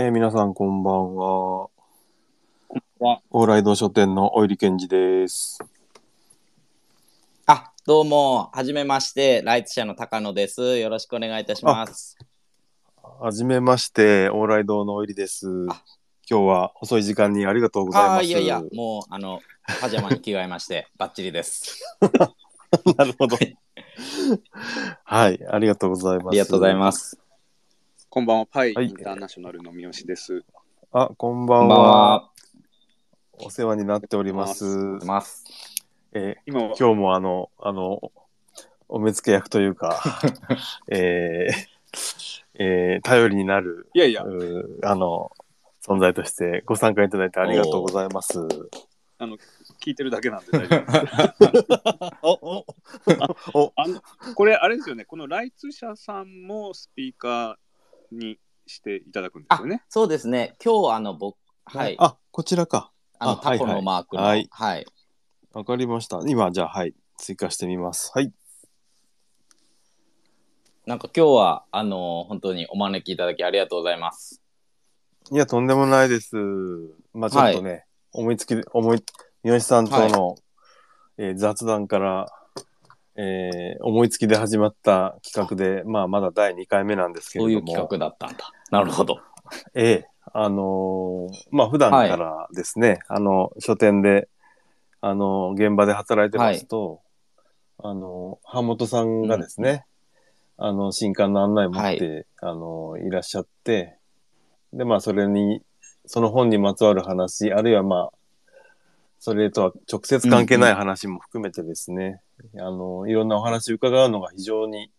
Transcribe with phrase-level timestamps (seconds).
[0.00, 1.62] えー皆さんこんばんは。
[3.00, 5.58] は往来堂書店のおいりけんじです。
[7.46, 10.78] あ、どうも、はじめまして、ライツ社の高野です。
[10.78, 12.16] よろしくお願いいたします。
[13.18, 15.48] はじめまして、往来堂のおいりです。
[15.68, 15.82] あ
[16.30, 18.24] 今日は遅い時間にありがとうございます。
[18.24, 19.40] いやいや、もう、あの、
[19.80, 21.82] パジャマに着替えまして、 バッチリです。
[22.96, 23.36] なるほど。
[25.02, 26.28] はい、ありがとうございます。
[26.28, 27.18] ありがとうございます。
[28.10, 30.42] こんばんは、パイはいインターナショナルの三好です。
[30.92, 32.20] あ、こんばこんばんんは。
[32.22, 32.30] は。
[33.34, 34.64] お世話になっております。
[35.04, 35.44] ます。
[36.12, 38.00] えー今は、今日もあの、あの、
[38.88, 40.00] お目付け役というか、
[40.88, 41.68] えー
[42.54, 45.30] えー頼りになる、いやいや、うーあの、
[45.82, 48.38] 存在としてご参加いただいてありがとうございます。
[49.18, 49.36] あの、
[49.84, 51.66] 聞いてるだけなんで大丈夫です。
[52.22, 52.66] おお
[53.52, 54.00] おあの、
[54.34, 57.67] これ、あれですよね、このライツ社さんもスピーカー
[58.12, 59.82] にしていただくんですよね。
[59.88, 62.92] そうですね、今日、あの、僕、はい、あ、こちらか。
[63.18, 64.48] あの、あタコのマークの、ははいい、
[65.52, 66.20] わかりました。
[66.26, 66.94] 今、じゃあ、はい。
[67.18, 68.12] 追加してみます。
[68.14, 68.32] はい。
[70.86, 74.40] なんか今日は、あの、本当にお招きいただきありがとうございます。
[75.30, 76.36] いや、とんでもないです。
[77.12, 79.04] まあ、ちょっとね、思いつきで、思い、
[79.42, 80.36] 三好さんとの、
[81.18, 82.32] えー雑談から、
[83.20, 87.66] えー思いつきで始まった企画で、まあ、まだ第2回目なんですけれども。
[87.66, 88.52] そういう企画だったんだ。
[88.70, 89.18] なるほど。
[89.74, 94.28] ええ、あのーまあ普段からですね、あの、書店で、
[95.00, 97.00] あの現場で働いてますと、
[97.78, 99.84] あの版元さんがですね、
[100.56, 103.98] あの、新刊の案内を持って、あのいらっしゃって、
[104.72, 105.62] で、まあそれに、
[106.06, 108.18] その本にまつわる話、あるいはまあ、
[109.18, 112.20] それとは直接関係ない話も含めてですね、
[112.58, 114.90] あのいろんなお話を伺うのが非常に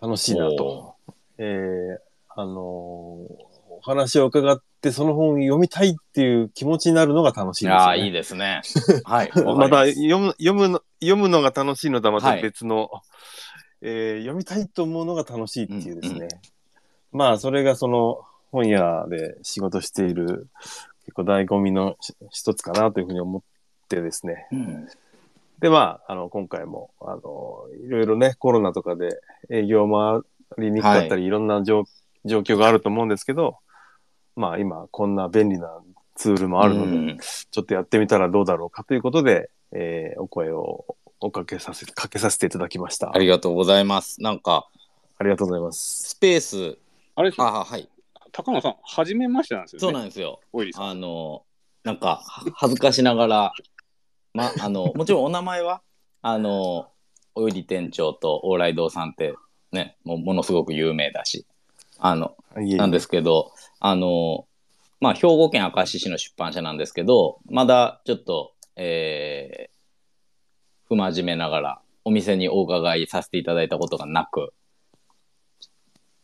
[0.00, 0.94] 楽しいなと。
[1.38, 1.98] えー
[2.36, 8.04] あのーお話を伺ってその本を読みたいっていう気持ちになるのが楽しいですよ、いやー、ね。
[8.06, 8.62] いいですね。
[9.04, 9.30] はい。
[9.42, 12.90] わまた読む読むの読むのが楽しいのとはまたはい別の、
[13.82, 16.20] えー読みたいと思うのが楽しいっていうですね。
[16.20, 16.28] うんう
[17.12, 20.48] まあそれがその本屋で仕事している
[21.04, 23.42] 結構醍醐味のし一つかなというふうに思っ
[23.88, 24.48] てですね。
[24.52, 24.88] うん
[25.60, 29.20] で、まあ、あの、今回も、あの、いろいろね、コロナとかで
[29.50, 30.20] 営業回
[30.64, 31.84] りにくかったり、い、ろんな状
[32.24, 33.58] 状況があると思うんですけど、
[34.36, 35.70] まあ、今、こんな便利な
[36.14, 37.18] ツールもあるので、うん
[37.50, 43.14] ちょっとやってみたらどうだろうかということで、えーお声をおかけさせ、かけさせていただきました。
[43.14, 44.20] ありがとうございます。
[44.20, 44.68] なんか、
[45.18, 46.08] ありがとうございます。
[46.10, 46.78] スペース、
[47.14, 47.88] あれですよあ、はい。
[48.32, 49.80] 高野さん、はじめましてなんですよね。
[49.80, 50.40] そうなんですよ。
[50.76, 51.44] あの、
[51.84, 53.52] なんか、は恥ずかしながら、
[54.34, 55.80] ま、あの、もちろんお名前は、
[56.20, 56.88] あの、
[57.36, 59.34] おより店長と往来堂さんって、
[59.72, 61.46] ね、もうものすごく有名だし、
[61.98, 64.46] あの、なんですけど、あの、
[65.00, 74.52] まあ、兵庫県明石市の出版社なんですけど、まだちょっと、えー、不真面目ながら、お店にお伺いさせていただいたことがなく、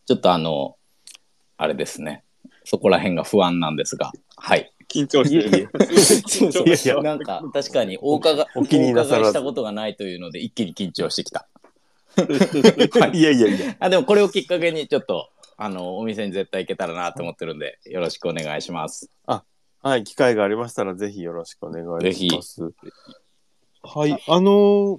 [0.06, 0.76] ちょっとあの、
[1.56, 2.24] あれですね、
[2.64, 4.72] そこら辺が不安なんですが、はい。
[4.92, 5.70] 緊張してる。
[6.26, 11.48] そうそういやいやなんか、確かにお伺い、 お気になさらずお伺いしたことがないというので、一気に緊張してきた。
[13.12, 13.76] いやいやいや。
[13.78, 19.10] あ、でもこれをきっかけに、ちょっと、あの、お店に絶対行けたらなと思ってるんで、よろしくお願いします。
[19.82, 22.70] はい、機会がありましたら、ぜひよろしくお願いします。
[23.82, 24.98] はい、あの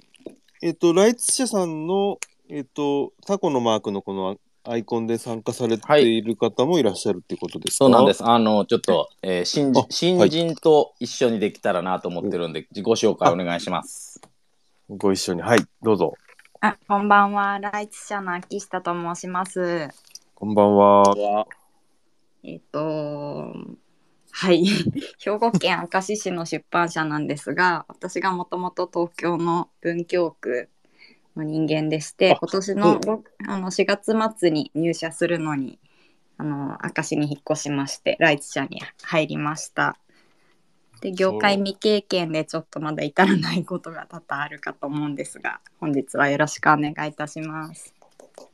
[0.60, 8.24] えっ、と、ライツ社さんの、えっ、と、タコのマークのこのアイコンで参加されている方もいらっしゃるっていうことですか、そうなんです。
[8.24, 14.20] あの、ちょっと、えー新あ新人と一緒にできたらなと思ってるんで、自己紹介お願いします。
[14.88, 15.42] ご一緒に。
[15.42, 16.14] はい、どうぞ。
[16.60, 17.58] あ、こんばんは。
[17.58, 19.88] ライツ社の秋下と申します。
[20.36, 21.02] こんばんは。
[21.02, 21.46] は
[22.44, 23.52] えっと、
[24.30, 24.64] はい。
[25.18, 30.68] 兵庫県明石市の出版社なんですが、私がもともと東京の文京区
[31.36, 35.78] の人間でしてあ、今年のごあの4月末に入社するのに、
[36.38, 39.96] あの明石に引っ越しまして、ライツ社に入りました。
[41.00, 47.92] で業界未経験でちょっとまだ至らないことが多々あるかと思うんですが本日はよろしくお願いいたします。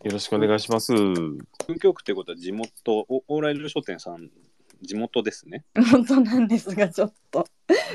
[0.04, 0.92] よろしくお願いします。
[0.94, 1.46] 文
[1.80, 2.70] 京区ってことは地元、
[3.08, 4.30] お往来堂書店さん、
[4.82, 5.64] 地元ですね。
[5.92, 7.46] 本当なんですがちょっと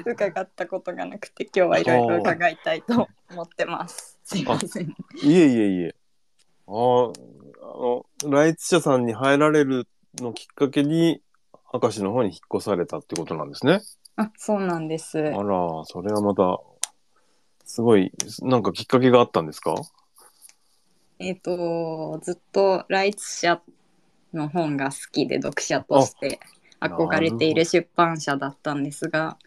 [0.05, 4.19] 伺ったことがなくて今日はいろいろ伺いたいと思ってます。
[4.23, 4.89] すいません。
[4.89, 4.93] い
[5.23, 5.95] えいえいえ。
[6.67, 7.13] あー
[7.61, 7.65] あ
[8.25, 9.87] の、ライツ社さんに入られる
[10.19, 11.21] のきっかけに、
[11.73, 13.81] 明石の方に引っ越されたってことなんですね。
[14.15, 15.17] あそうなんです。
[15.19, 16.59] あら、それはまた、
[17.65, 19.75] すごい、なんかきっかけがあったんですか？
[21.19, 23.61] えっ、とずっとライツ社
[24.33, 26.39] の本が好きで読者として
[26.83, 29.37] 憧れている出版社だったんですが、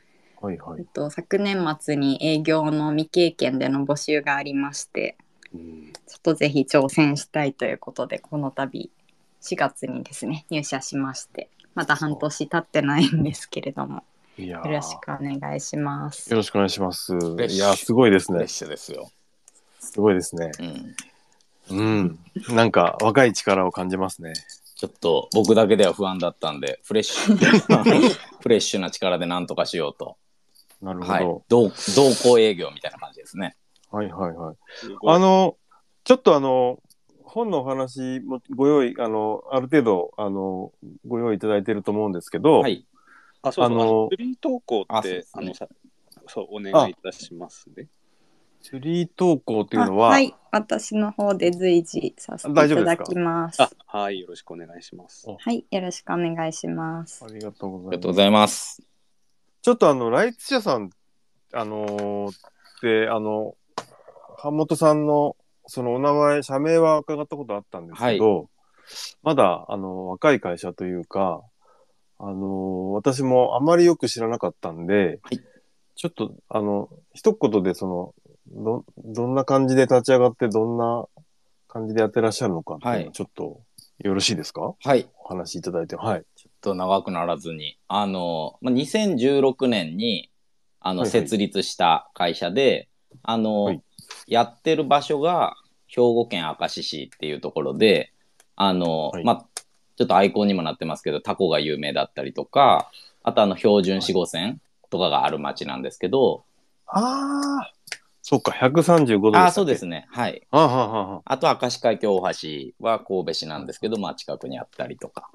[0.41, 0.81] はいはい。
[0.81, 5.17] えっと、昨年末に営業の未経験での募集がありまして
[5.55, 8.91] うんちょっとぜひ挑戦したいということでこの度
[9.41, 14.03] 4月にですね入社しましてまだ半年経ってないんですけれども
[14.39, 16.31] よろしくお願いします。
[16.31, 17.15] よろしくお願いします。
[17.15, 17.17] い
[17.57, 19.11] やー、すごいですねですよ。
[19.81, 20.51] すごいですね。
[21.71, 21.79] うん。
[21.79, 22.19] うん。
[22.55, 24.35] なんか若い力を感じますね。
[24.77, 27.37] ちょっと僕だけでは不安だったんで、フレッシュ、
[28.41, 30.19] フレッシュな力でなんとかしようと。
[30.83, 31.45] なるほはいど。。
[31.49, 33.57] 同同行営業みたいな感じですね。
[33.91, 34.57] はいはいはい。
[35.07, 35.57] あの、
[36.05, 36.83] ちょっとあの、
[37.25, 40.73] 本のお話もご用意、あの、ある程度、あの、
[41.07, 42.87] ご用意いただいてると思うんですけど、はい。
[43.41, 45.69] あ、そうそう、ああのの、フリー投稿あって、そうですねあのさ、
[46.27, 47.89] そう、お願いいたしますね。
[48.71, 53.63] フリー投稿っていうのあは、はい、私の方で随時させていただきます。
[53.63, 55.27] あ、はい、よろしくお願いします。
[55.29, 57.29] はい、よろしくお願いしますあ。
[57.29, 57.91] りがとうあございます。
[57.91, 58.83] りがとうございます。
[59.63, 60.91] ちょっとあの、ライツ社さん、
[61.53, 62.33] あのーっ
[62.81, 63.55] て、あの、
[64.43, 65.37] 版本さんの、
[65.67, 68.49] そのお名前、社名は伺ったことあったんですけど、
[69.23, 71.43] まだ、あの、若い会社というか、
[72.19, 75.41] あのー私もあまりよく知らなかったんで、はい
[75.97, 78.15] ちょっと、あの、一言で、その、
[78.49, 81.07] ど、どんな感じで立ち上がって、どんな
[81.69, 83.61] 感じでやってらっしゃるのかっていうのはいはちょっと、
[83.99, 84.75] よろしいですか？
[84.79, 85.09] はい。
[85.25, 85.97] お話しいただいて。
[85.97, 86.25] はい。
[86.37, 87.79] ちょっと長くならずに。
[87.89, 90.31] あの、まあ、2016年に、
[90.81, 92.89] あの、はいはい設立した会社で、
[93.23, 93.83] あの、はい
[94.27, 95.57] やってる場所が、
[95.89, 98.13] 兵庫県明石市っていうところで、
[98.55, 99.47] あの、はいまあ、
[99.97, 102.91] ちょっとアイコンにもなってますけど、タコが有名だったりとか、
[103.23, 104.61] あとあの、標準四五線
[104.91, 106.45] とかがある町なんですけど、
[106.87, 107.73] ああ、
[108.29, 110.09] そっか、135度あ、そうですね。
[110.11, 110.45] はい。
[110.51, 112.49] あはははあと、明石海峡大橋
[112.81, 115.31] は神戸市なんですけど、まあ、近くにあったりとか。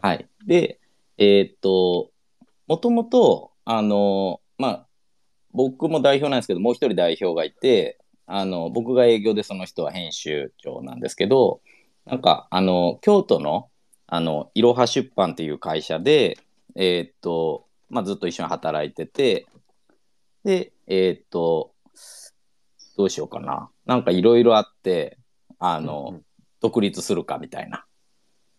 [0.00, 0.28] はい。
[0.46, 0.78] で、
[1.18, 2.12] えーっと、
[2.68, 4.86] もともと、あの、まあ、
[5.50, 11.62] 僕も代表なんですけど、もう一人代表がいて、あの、僕が営業でその人は編集長なんですけど、
[12.06, 13.70] なんか、あの、京都の、
[14.06, 16.38] あの、いろは出版っていう会社で、
[16.76, 19.46] えーっと、まあ、ずっと一緒に働いてて、
[20.44, 21.73] で、えーっと、
[22.96, 23.70] どうしようかな。
[23.86, 25.18] なんかいろいろあって、
[25.58, 26.20] あの、
[26.60, 27.84] 独立するかみたいな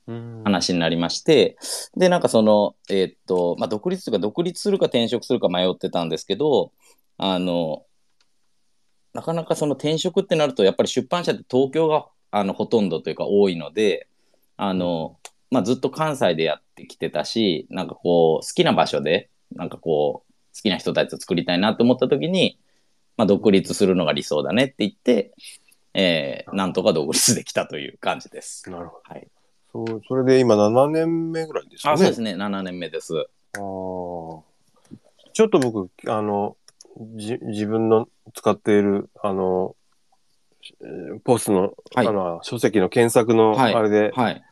[0.08, 1.58] うん話になりまして、
[1.98, 6.72] で、なんかその、えーっと、まあ、独立というか、独立するか転職するか迷ってたんですけど、
[7.18, 7.86] あの、
[9.14, 14.08] なかなかその転職ってなると、やっぱり出版社って東京があのほとんどというか多いので、
[14.58, 15.18] あの、
[15.50, 22.60] まあ、ずっと関西でやってきてたし、なんかこう、好きな場所で、なんかこう、好きな人たちと作りたいなと思った時に、
[23.18, 25.34] まあ、独立するのが理想だねって言って、
[25.94, 28.70] えー、なんとか独立できたという感じです。
[28.70, 29.28] なるほはい。
[29.74, 29.86] ど。
[29.88, 31.94] そう、それで今7年目ぐらいですかね。
[31.94, 32.36] あ、そうですね。
[32.36, 33.14] 7年目です。
[33.18, 33.62] あー
[35.34, 36.56] ちょっと僕、あの、
[37.16, 39.76] じ自分の使っている、あの、
[40.82, 44.44] えーポスの、はいあの、書籍の検索のはいあれではい。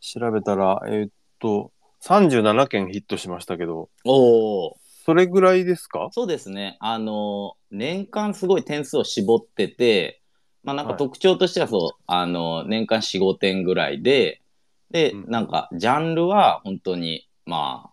[0.00, 1.10] 調べたら、えーっ
[1.40, 1.72] と、
[2.02, 4.76] 37件ヒットしましたけど、おお。
[5.06, 6.08] それぐらいですか？
[6.10, 6.76] そうですね。
[6.80, 10.20] あの、年間すごい点数を絞ってて、
[10.64, 14.42] まあなんかはい特徴としてはそう、あの、年間4、5点ぐらいで、
[14.90, 17.90] で、うんなんか、ジャンルは本当に、まあ、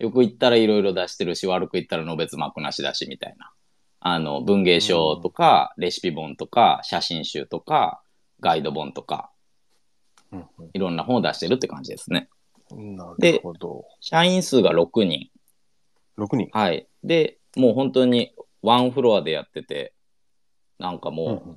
[0.00, 3.52] よく言ったらいろいろ出してるし、悪く言ったらのべつ幕なしだし、みたいな。
[4.00, 8.02] あの、文芸賞とか、レシピ本とか、写真集とか、
[8.40, 9.30] ガイド本とか、
[10.32, 12.28] うんいろんな本を出してるって感じですね。
[12.72, 13.84] うんなるでほど。
[14.00, 15.30] 社員数が6人。
[16.16, 16.48] 6人。
[16.52, 16.86] はい。
[17.02, 19.92] で、もう本当にワンフロアでやってて、
[20.78, 21.56] なんかうんもう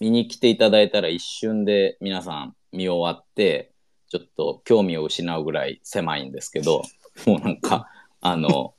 [0.00, 3.72] 見に来ていただいたら一瞬で皆さん見終わって、
[4.08, 6.82] ちょっと興味を失うぐらい狭いんですけど、
[7.26, 7.88] もうなんか、
[8.20, 8.74] あの、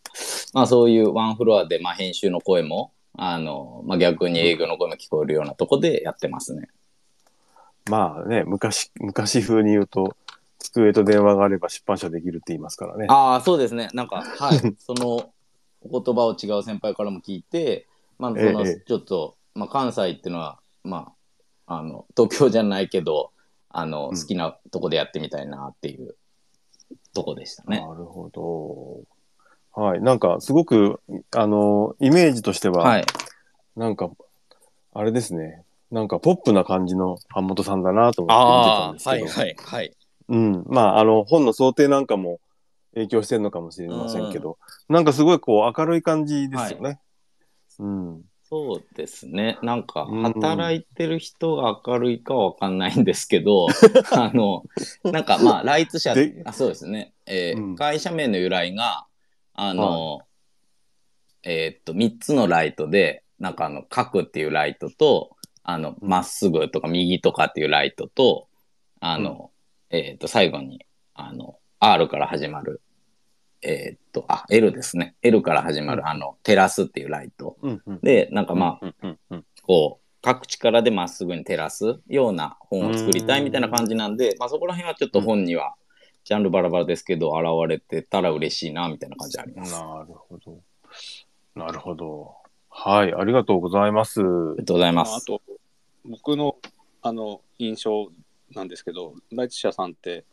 [0.54, 6.70] まあそういうワンフロアで、まあ編集の声も、あの、まあ逆に営業の声も聞こえるようなとこでやってますね。
[7.90, 10.16] まあね、昔、昔風に言うと、
[10.72, 13.08] 机と電話があれば出版社できるって言いますからね。
[13.10, 13.90] ああ、そうですね。
[13.94, 14.76] なんか、 はい。
[14.78, 15.32] その
[15.82, 21.14] お言葉を違う先輩からも聞いて、まあ、その、ええちょっと、まあ、関西っていうのは、ま
[21.68, 23.32] あ、あの、東京じゃないけど、
[23.70, 26.16] あの、うん好きなとこでやってみたいなっていう
[27.14, 27.82] とこでしたね。
[27.82, 29.82] なるほど。
[29.82, 30.02] はい。
[30.02, 31.02] なんか、すごく、
[31.36, 33.06] あの、イメージとしては、はい。
[33.76, 34.10] なんか、
[34.94, 35.64] あれですね。
[35.92, 39.44] なんか、ポップな感じの版本さんだなと思って見てたんですけど。
[39.46, 39.96] い、はい。
[40.28, 40.64] うん。
[40.68, 42.40] まあ、あの、本の想定なんかも
[42.94, 44.58] 影響してるのかもしれませんけど、
[44.90, 47.00] なんかすごいこう、明るい感じですよね。
[47.80, 48.22] うん。
[48.48, 49.58] そうですね。
[49.64, 53.68] なんか、うん働いてる人が明るいかはわかんないんですけど、
[54.12, 54.64] あの、
[55.04, 57.14] なんかまあ、ライツ社で、あそうですね。
[57.26, 59.08] えーうん会社名の由来が、
[59.54, 60.22] あの、
[61.44, 68.48] えーっと、3つのライトで、なんかあの、角っていうライトと、あの、まっすぐとか右とかっていうライトと、
[69.00, 69.52] あの、
[69.90, 72.82] えーっと、最後に、あの、R から始まる、
[73.62, 75.16] えーっと、あ、L ですね。
[75.22, 77.58] L から始まる、あの、テラスっていうライト。
[77.62, 78.00] うんうん。
[78.02, 85.76] で、なんかまあ、うんうんうんこう、各力でまっすぐに照らすような本を作りたいみたいな感じなんで、まあそこら辺はちょっと本には、
[86.24, 89.76] ジャンルバラバラですけど、現れてたら嬉しいな、みたいな感じあります。
[89.76, 90.62] あなるほど。
[91.56, 92.36] なるほど。
[92.70, 94.20] はい、ありがとうございます。
[94.20, 95.26] りがとうございままあ、あす。
[95.26, 95.42] と
[96.04, 96.58] 僕の
[97.02, 98.10] あの印象
[98.54, 100.26] なんですけどライツ社さんって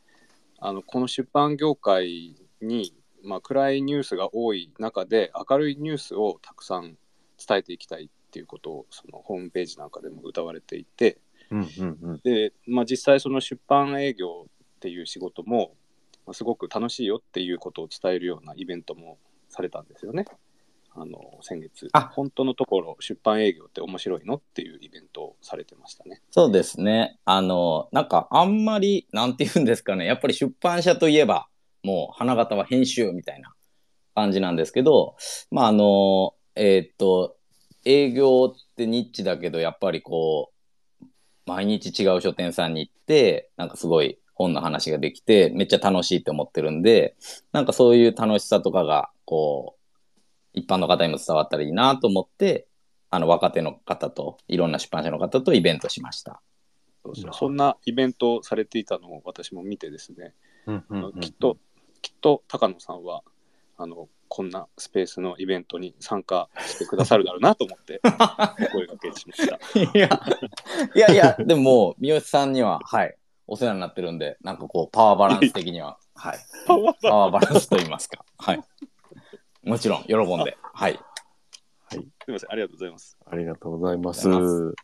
[0.58, 6.96] あのこの出版業界に、まあ、暗いニュースが多い中で明るいニュースをたくさん
[7.44, 11.18] 伝えていきたいっていうことをそのホームページなんかでも歌われていて
[11.52, 12.20] うんうんうん。
[12.24, 15.74] で、まあ、実際その出版営業っていう仕事も、
[16.26, 20.24] まあ、すごく楽しいよっていうことを伝えるようなイベントもされたんですよね。
[20.94, 26.20] あの先月あ本当のところ出版営業って面白いのっていうイベントをされてましたね。
[26.30, 27.18] そうですね。
[27.24, 30.04] あの、なんかあんまり、なんて言うんですかね。
[30.04, 31.48] やっぱり出版社といえば、
[31.82, 33.54] もう花形は編集みたいな
[34.14, 35.16] 感じなんですけど、
[35.50, 37.36] まああの、えーっと、
[37.84, 40.52] 営業ってニッチだけど、やっぱりこ
[41.00, 41.06] う、
[41.46, 47.16] 毎日違う書店さんに行って、なんかすごい本の話ができて、めっちゃ楽しいって思ってるんで、
[47.52, 49.81] なんかそういう楽しさとかが、こう、
[50.54, 52.66] 一般の方にも伝わったらいいなと思って、
[53.10, 56.40] あの、若手の方と、いろんな出版社の方とイベントしました。
[57.32, 60.34] そんなイベントをされていたのを私も見てですね、
[60.66, 61.58] うんうんうんきっと
[62.00, 63.22] きっと高野さんは
[63.76, 68.08] あのこんなスペースのイベントに参加してくださるだろうなと思ってお
[68.72, 69.58] 声掛けしました。
[69.76, 70.08] いや、
[70.94, 73.16] いやいや、でも三好さんには、はい、
[73.46, 78.62] お世話になってるんで、なんかこう、パワーバランス的には、はい、パワーパワーバランスと言いますか、はい。
[79.64, 80.98] もちろん、喜んで、はい。
[81.88, 83.16] すみませんありがとうございます。
[83.24, 84.28] ありがとうございます。
[84.28, 84.74] も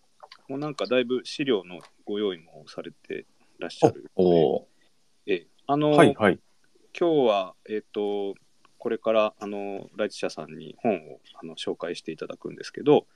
[0.51, 3.27] うなんかだいぶ資料のご用意もされて
[3.59, 4.11] らっしゃる。
[4.15, 4.69] おお
[5.27, 6.39] ええあの、はいはい。
[6.99, 8.35] 今日は、えっ、と、
[8.79, 13.07] これから、あの、ライチ社さんに本をあの紹介していただくんですけど、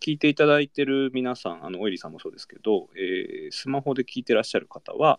[0.00, 5.18] 聞いていただいてる皆さん、あの、オイリーさんもそうですけど、えースマホで聞いてらっしゃる方は、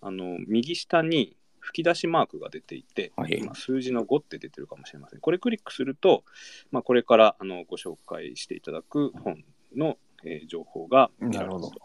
[0.00, 5.20] あの、右下に吹き出しマークが出ていて、はい今、数字の5って出てるかもしれません。
[5.20, 6.24] これクリックすると、
[6.70, 9.42] まあ、これからあのご紹介していただく本
[9.74, 11.80] の、えー情報が見られますと。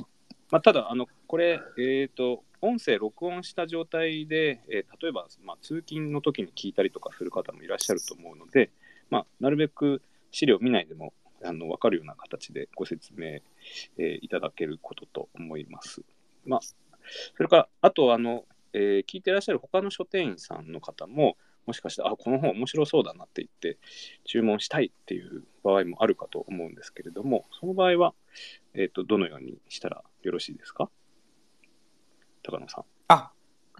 [0.51, 8.71] まあ、ただあの、これ、えー、と音声録音した状態で、えー例えば、まあ、通勤の時に聞いたりとかする方もいらっしゃると思うので、
[9.09, 16.01] まあ、なるべく資料見ないでもあの分かるような形でご説明、えーいただけることと思います。
[16.45, 23.77] まあ、それから、あとあの、えー聞いてらっしゃる他の書店員さんの方も、もしかして、あ、この本面白そうだなって言って、
[24.25, 28.13] 注文したいっていう場合もあるかと思うんですけれども、その場合は、
[28.73, 30.89] えっ、と、どのようにしたらよろしいですか？
[32.43, 32.85] 高野さん。
[33.07, 33.31] あ、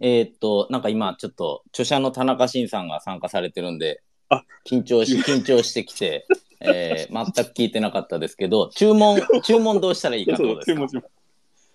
[0.02, 6.28] えーっと、なんか今、ちょっと、著者の田中慎さんが参加されてるんで、あ緊張し、 緊張してきて、
[6.60, 10.88] えー、全く聞いてなかったですけど、注文、 注文どうしたらいいかってことですか？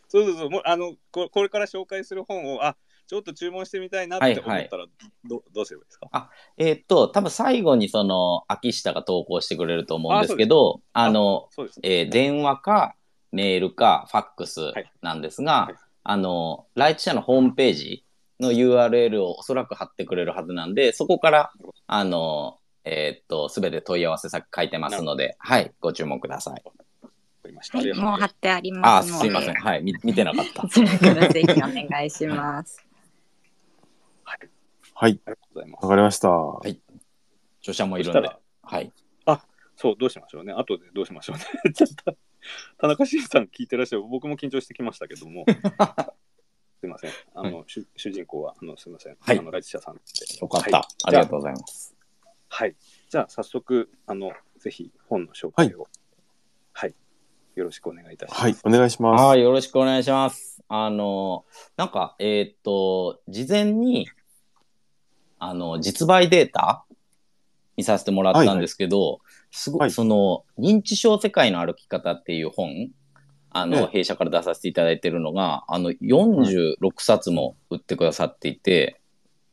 [0.09, 0.51] そうそうそう。
[0.51, 2.77] もうあのこ、これから紹介する本を、あ
[3.15, 4.87] ちょっと注文してみたいなって思ったら、
[5.25, 6.31] どどうすればいいですか？
[6.59, 11.49] えーっと、多分最後にその、秋下が投稿してくれると思うんですけど、あの。
[11.85, 12.97] えー電話か、
[13.31, 18.05] メールか、ファックスはいなんですが、はいあの、ライチ社のホームページ
[18.41, 21.53] の URL をおそらく貼ってくれるはずなんで、そこから、
[21.87, 26.63] あの、えーっと、すべて問い合わせ先書いてますので、はい、ご注文ください。
[26.65, 27.09] わ
[27.43, 27.79] かりました。
[27.79, 29.21] はい、もう貼ってありますので。
[29.25, 29.55] すいません。
[29.55, 30.69] はい、み見てなかったこ。
[30.69, 32.84] ちらからぜひお願いします。
[34.25, 35.21] はい。
[35.27, 35.91] ありがとうございますわ。
[35.91, 36.29] かりました。
[36.69, 36.81] い
[37.61, 38.31] 著者もいるんで。
[38.63, 38.93] はい。
[39.77, 40.53] そう、どうしましょうね。
[40.53, 41.45] 後でどうしましょうね。
[41.75, 42.17] ちょっと、
[42.79, 44.03] 田中慎さん聞いてらっしゃる。
[44.05, 45.45] 僕も緊張してきましたけども。
[46.81, 47.11] すいません。
[47.35, 49.17] あの、主主人公は、あの、すいません。
[49.19, 50.01] はいあの、ライチ社さんで。
[50.41, 50.79] よかった。
[50.79, 51.97] はいありがとうございます。
[52.49, 52.77] はい。
[53.09, 55.89] じゃあ、早速、あの、ぜひ本の紹介を、
[56.73, 56.95] はい。
[57.55, 58.43] よろしくお願いいたします。
[58.43, 59.23] はい、お願いします。
[59.23, 60.63] はい、よろしくお願いします。
[60.69, 61.45] あの、
[61.77, 64.09] なんか、えーっと、事前に、
[65.39, 66.85] あの、実売データ
[67.77, 69.21] 見させてもらったんですけど、
[69.51, 72.91] すごい、はいその、認知症世界の歩き方っていう本、
[73.51, 79.01] あの、ええ弊社から出させていただいてるのが、あの、46冊も売ってくださっていて、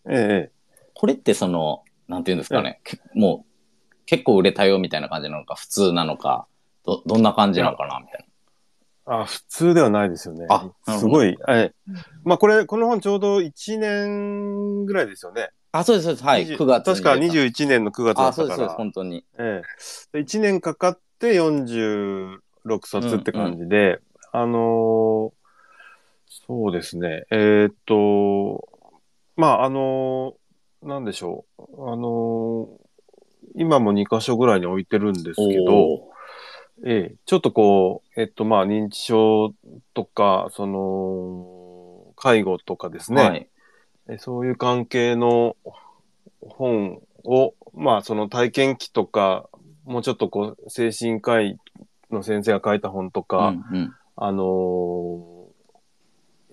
[0.10, 0.52] ええ
[0.96, 6.48] これってその、なんていうんですかね、けもう、結構売れたよみたいな感じなのか、普通なのか、
[6.86, 8.26] ど、どんな感じなのかなみたい
[9.06, 10.46] あ、普通ではないですよね。
[10.50, 11.36] あすごい。
[11.46, 11.74] はい。
[12.24, 15.50] まあこれ、この本ちょうど1年ぐらいですよね。
[15.74, 15.80] な。
[15.80, 16.24] あ、そうです、そうです。
[16.26, 16.46] はい。
[16.46, 18.74] 20 9月に確か出た21年の9月だあ、ったそうです、そうです。
[18.74, 18.78] から。
[18.78, 19.26] 本当に。
[19.40, 19.62] え
[20.14, 20.18] え。
[20.20, 22.40] 1年かかって46
[22.86, 24.00] 冊って感じで、
[24.32, 25.42] あのー
[26.48, 27.26] そうですね。
[27.30, 28.66] えーっと、
[29.36, 31.64] まあ、あのーなんでしょう。
[31.92, 32.82] あのー
[33.56, 36.11] 今も2箇所ぐらいに置いてるんですけど、お
[36.84, 39.54] ええ、ちょっとこう、えっと、まあ、認知症
[39.94, 43.48] とか、その、介護とかですね、ーはい。
[44.10, 45.56] えそういう関係の
[46.42, 49.48] 本を、まあ、その体験記とか、
[49.86, 51.60] もうちょっとこう、精神科医
[52.10, 53.94] の先生が書いた本とか、うんうん。
[54.16, 55.42] あのー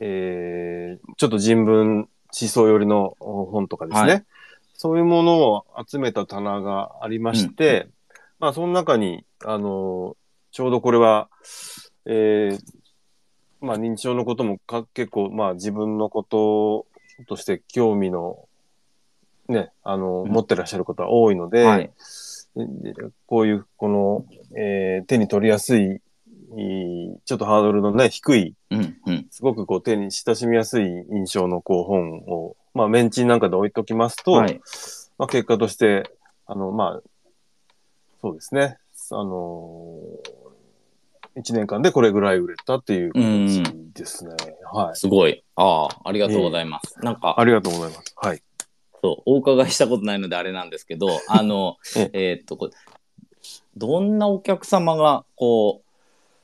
[0.00, 4.24] えーちょっと人文思想寄りの本とかですね、はい。
[4.74, 7.88] そういうものを集めた棚がありまして、
[8.38, 10.17] まあ、その中に、あのー
[10.50, 11.28] ちょうどこれは、
[12.06, 12.58] えー
[13.60, 16.86] まあ、認知症のこともか結構、まあ、自分のこと
[17.26, 18.48] として興味の、
[19.48, 21.90] ね、あの、うん持ってらっしゃる方は多いので、はい。
[22.56, 22.94] で
[23.26, 24.26] こういう、この、
[24.56, 26.00] えー手に取りやすい、
[26.56, 29.26] いいちょっとハードルのね、低い、うんうん。
[29.30, 34.60] すごくこう手に親しみやすい印象のこう本を、まあ、メンチなんかで置いときますと、はい。
[35.18, 36.04] まあ、結果として、
[36.46, 37.02] あの、まあ、
[38.20, 38.78] そうですね、
[39.10, 40.37] あのー、
[41.38, 43.62] 1年間でこれぐらい売れたっていう感じ
[43.94, 44.34] ですね。
[44.72, 44.96] はい。
[44.96, 45.44] すごい。
[45.54, 46.98] ああ、ありがとうございます。
[47.00, 48.14] なんか、ありがとうございます。
[48.16, 48.42] はい。
[49.02, 52.72] そう、お伺いしたことないのであれなんですけど、あの、ええーっと、これ
[53.76, 55.82] どんなお客様が、こ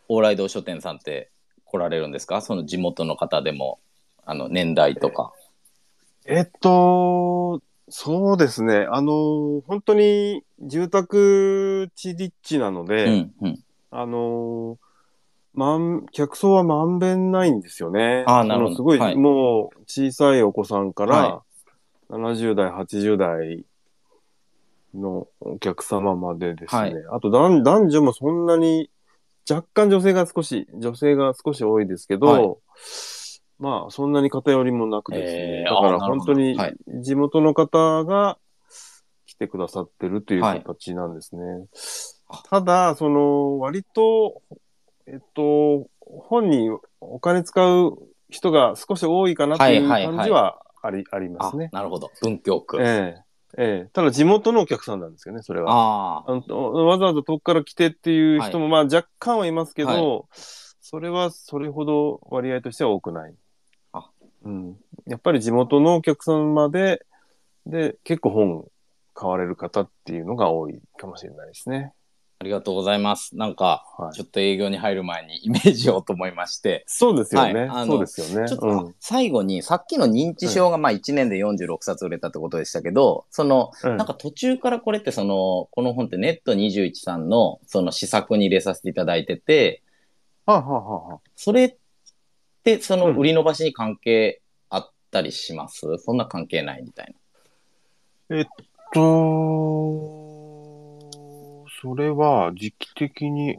[0.08, 1.30] う、往来堂書店さんって
[1.64, 2.40] 来られるんですか？
[2.40, 3.80] その地元の方でも、
[4.24, 5.32] あの、年代とか。
[6.26, 8.86] えっと、そうですね。
[8.90, 13.58] あの、本当に住宅地立地なので、うん、うん。
[13.90, 14.78] あの、
[15.54, 18.24] まん、客層はまんべんないんですよね。
[18.26, 18.70] あーなるほど。
[18.70, 19.16] のすごい、はい。
[19.16, 21.42] もう小さいお子さんから、は
[22.10, 23.64] 70代、80代
[24.94, 26.80] のお客様までですね。
[26.80, 26.94] はい。
[27.12, 28.90] あと男男女もそんなに、
[29.48, 32.56] 若干女性が少し、女性が少し多いですけど、はい。
[33.58, 35.60] まあ、そんなに偏りもなくですね。
[35.60, 36.76] えーだから本当にはい。
[37.02, 38.38] 地元の方が
[39.26, 40.62] 来てくださってるというはい。
[40.62, 41.42] 形なんですね。
[42.28, 42.42] あ。
[42.48, 44.42] ただ、その、割と、
[45.06, 47.98] えっと、本にお金使う
[48.30, 51.70] 人が少し多いかなっていうはいはいはい感じはあり、ありまあすね。
[51.72, 52.10] なるほど。
[52.22, 52.78] 文京区。
[52.80, 52.84] え
[53.18, 53.24] え
[53.56, 56.24] ええただ地元のお客さんなんですよね、それは。
[56.26, 63.34] あのわざわざ遠くから来てっていう人も、まあ若干はいますけど、それはそれほど割合としては多くない。
[63.92, 64.10] あ
[64.44, 64.76] うん。
[65.06, 67.06] やっぱり地元のお客様で、
[67.66, 68.64] で、結構本
[69.14, 71.92] 買われる方っていうのが多いかもしれないですね。
[72.38, 73.36] ありがとうございます。
[73.36, 77.66] なんか、はいちょっと営業に入る前に イメージをと思いまして、そうですよね。
[77.66, 78.48] はいそうですよね。
[78.48, 78.94] ちょっと、うん。
[79.00, 89.82] 最後に、さっきの認知症がまあ1年で46冊売れたってことでしたけど、その、うんなんか途中からこれってその、この本ってネット21さんのその試作に入れさせていただいてて、
[90.46, 91.76] はあ、はあはそれっ
[92.64, 97.14] てそのうん売り伸ばしに関係あったりします、そんな関係ないみたい
[98.92, 100.23] と、
[101.84, 103.58] それは時期的に、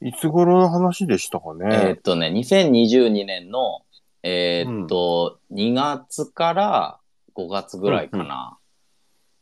[0.00, 1.66] いつ頃の話でしたかな。
[1.74, 1.96] えーっね。
[1.96, 3.82] とね、2022年の、
[4.22, 6.98] えーっと、2月から
[7.34, 8.56] 5月ぐらいかな。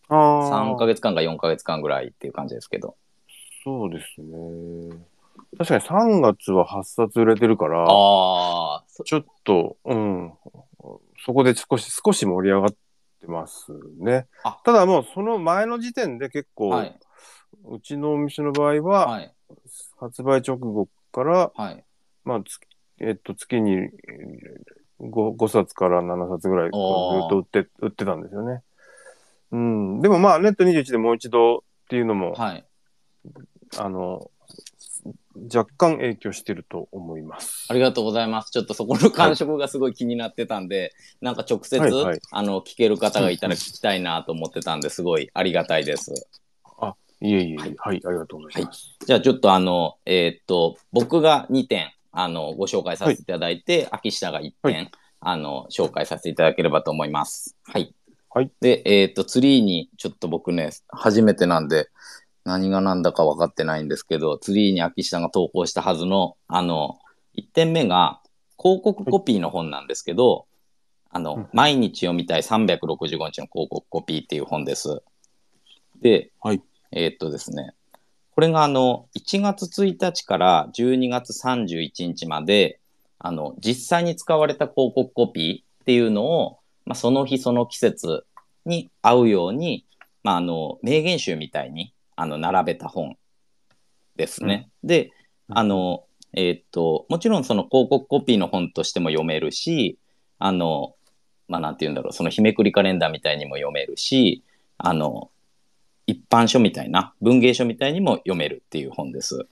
[0.08, 2.96] あ3あヶ月間か4ヶ月間ぐらいっていう感じですけど。
[3.62, 4.96] そうですね。
[5.58, 10.32] 確かに3月は8冊売れてるから、あちょっと、うん。
[11.26, 12.70] そこで少し、少し盛り上がっ
[13.20, 14.58] てますねあ。
[14.64, 16.98] ただもうその前の時点で結構、はい。
[17.64, 19.32] うちのお店の場合は、はい。
[19.98, 21.84] 発売直後から、はい。
[22.24, 22.60] まあ、つ
[22.98, 23.90] えっと、月にえー
[25.00, 28.62] 5, 5冊から7冊ぐらいこうずっと売って、売ってたんですよね。
[29.52, 30.00] うん。
[30.00, 32.64] でもまあ、ネット21でもう一度っていうのも、はい。
[33.78, 34.30] あの、
[35.54, 37.66] 若干影響してると思います。
[37.68, 38.50] ありがとうございます。
[38.50, 46.26] ちょっとそこの感触がすごい気になってたんで、なんか直接、はいはいあの、聞ける方がいたら聞きたいなと思ってたんで、すごいありがたいです。
[47.20, 48.96] いえいえいえ、はい、ありがとうございます。
[49.06, 57.56] じゃあちょっとあの、えーっと、僕が2点、あの、ご紹介させていただいて、秋下が1点、はあの、紹介させていただければと思います。
[57.64, 57.94] はい。
[58.30, 58.50] はい。
[58.60, 61.88] で、えーっと、ツリーに、ちょっと僕ね、初めてなんで、
[62.44, 66.98] 何が何だか分かってないんですけど、ツリーに秋下が投稿したはずの、あの、
[67.36, 68.20] 1点目が、
[68.58, 70.46] 広告コピーの本なんですけど、
[71.10, 75.02] あの、うん毎日読みたい365日の広告コピーっていう本です。
[76.00, 76.62] で、はい
[76.96, 77.74] えーっとですね、
[78.34, 82.80] これがあの、1月1日から12月31日まで、
[83.18, 88.24] あの、実際に使われた広告コピーっていうのを、まあ、その日その季節
[88.64, 89.84] に合うように、
[90.22, 93.18] まあ、あの、名言集みたいに、あの、並べた本
[94.16, 94.70] ですね。
[94.82, 95.12] うん、で、
[95.48, 99.98] あの、えー、っと、もちろんその広告コピーの本としても読めるし、
[100.38, 100.94] あの、
[101.46, 104.42] まあ、なんて言うんだろう、その日めくりカレンダーみたいにも読めるし、
[104.78, 105.30] あの、
[106.06, 109.46] 一般書みたいな、文芸書みたいにも読めるっていう本です。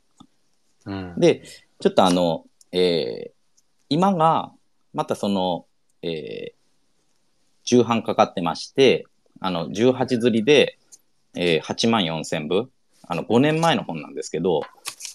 [0.86, 1.42] うん、で、
[1.80, 3.32] ちょっとあの、えー、
[3.88, 4.52] 今が、
[4.92, 5.66] またその、
[6.02, 6.54] えー、
[7.64, 9.06] 重版かかってまして、
[9.40, 10.78] あの、18釣りで、
[11.34, 12.70] えー、8万4千部、
[13.02, 14.60] あの、5年前の本なんですけど、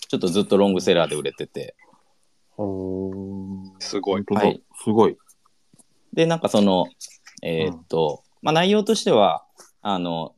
[0.09, 1.75] ちょっとずっとロングセラーで売れてて。
[3.79, 4.23] すごい。
[4.27, 4.61] はい。
[4.83, 5.17] すごい。
[6.13, 6.87] で、なんかその、
[7.41, 9.45] えー、っと、うん、まあ内容としては、
[9.81, 10.35] あの、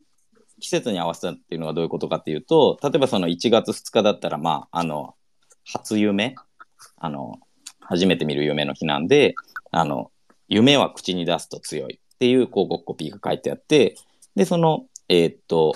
[0.62, 5.15] 季節に合わせたっていうのはどういうことかっていうと、例えばその1月2日だったら、まあ、あの、
[5.65, 6.36] 初夢、
[6.97, 7.39] あの、
[7.80, 9.36] 初めて見る夢の日なんで、
[9.71, 10.12] あの、
[10.47, 13.95] 夢は口に出すと強いっていう広告コピーが書いてあって、
[14.36, 15.74] で、その、えー、っと、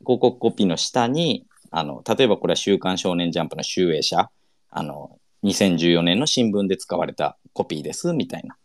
[0.00, 4.30] 広告コピーの下に、あの、例えばこれは週刊少年ジャンプの集英社、
[4.70, 8.56] あの、2014年の新聞で使われたコピーです、みたいな。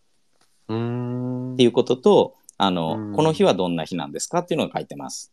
[1.53, 5.31] っていうことと、あの、この日はどんな日なんですかっていうのが書いてます。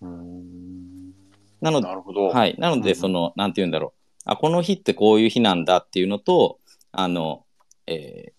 [0.00, 2.28] なので、なるほど。
[2.28, 2.54] はい。
[2.58, 4.00] なので、その、なんて言うんだろう。
[4.24, 6.58] あ、この日ってこういう日なんだっていうのと、
[6.92, 7.44] あの、
[7.86, 8.32] えー、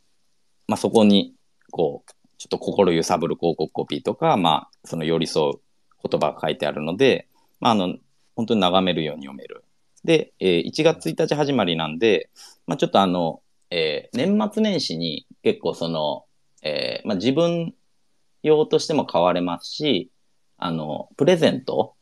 [0.67, 1.33] まあ、そこに、
[1.71, 5.59] こう、ちょっと心揺さぶる広告コピーとか、まあ、その寄り添う
[6.07, 7.27] 言葉が書いてあるので、
[7.59, 7.95] まあ、あの、
[8.35, 9.63] 本当に眺めるように読める。
[10.03, 12.29] で、えー、1月1日始まりなんで、
[12.67, 13.41] まあ、ちょっとあの、
[13.71, 16.25] えー、年末年始に結構その、
[16.61, 17.73] えー、まあ、自分
[18.43, 20.11] 用としても買われますし、
[20.57, 21.93] あの、プレゼント？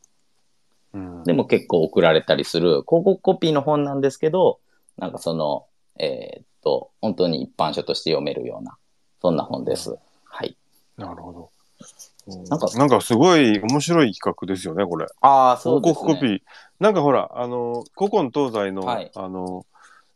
[1.26, 4.60] でも結構送られたりする広告コピーの本なんですけど、
[4.98, 5.66] なんかその、
[5.98, 8.78] えー、っと、本当に一般書として読めるような、
[9.20, 9.98] そんな本です。
[10.24, 10.56] はい。
[10.98, 11.50] なるほど。
[12.48, 15.08] なんか、なんかすごい面白い企画ですよね、これ。
[15.22, 16.06] ああ、そうですね。
[16.06, 16.42] 広告コピー。
[16.80, 19.66] なんかほら、あの、古今東西の、はい、あの、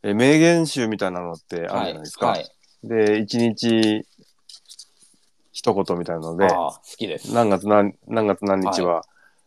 [0.03, 2.27] え名言集みたいなのってあるじゃないですか。
[2.27, 4.05] はいはい、で、一日
[5.57, 7.33] 一言みたいなので、好きです。
[7.33, 9.03] 何月何何月何日は、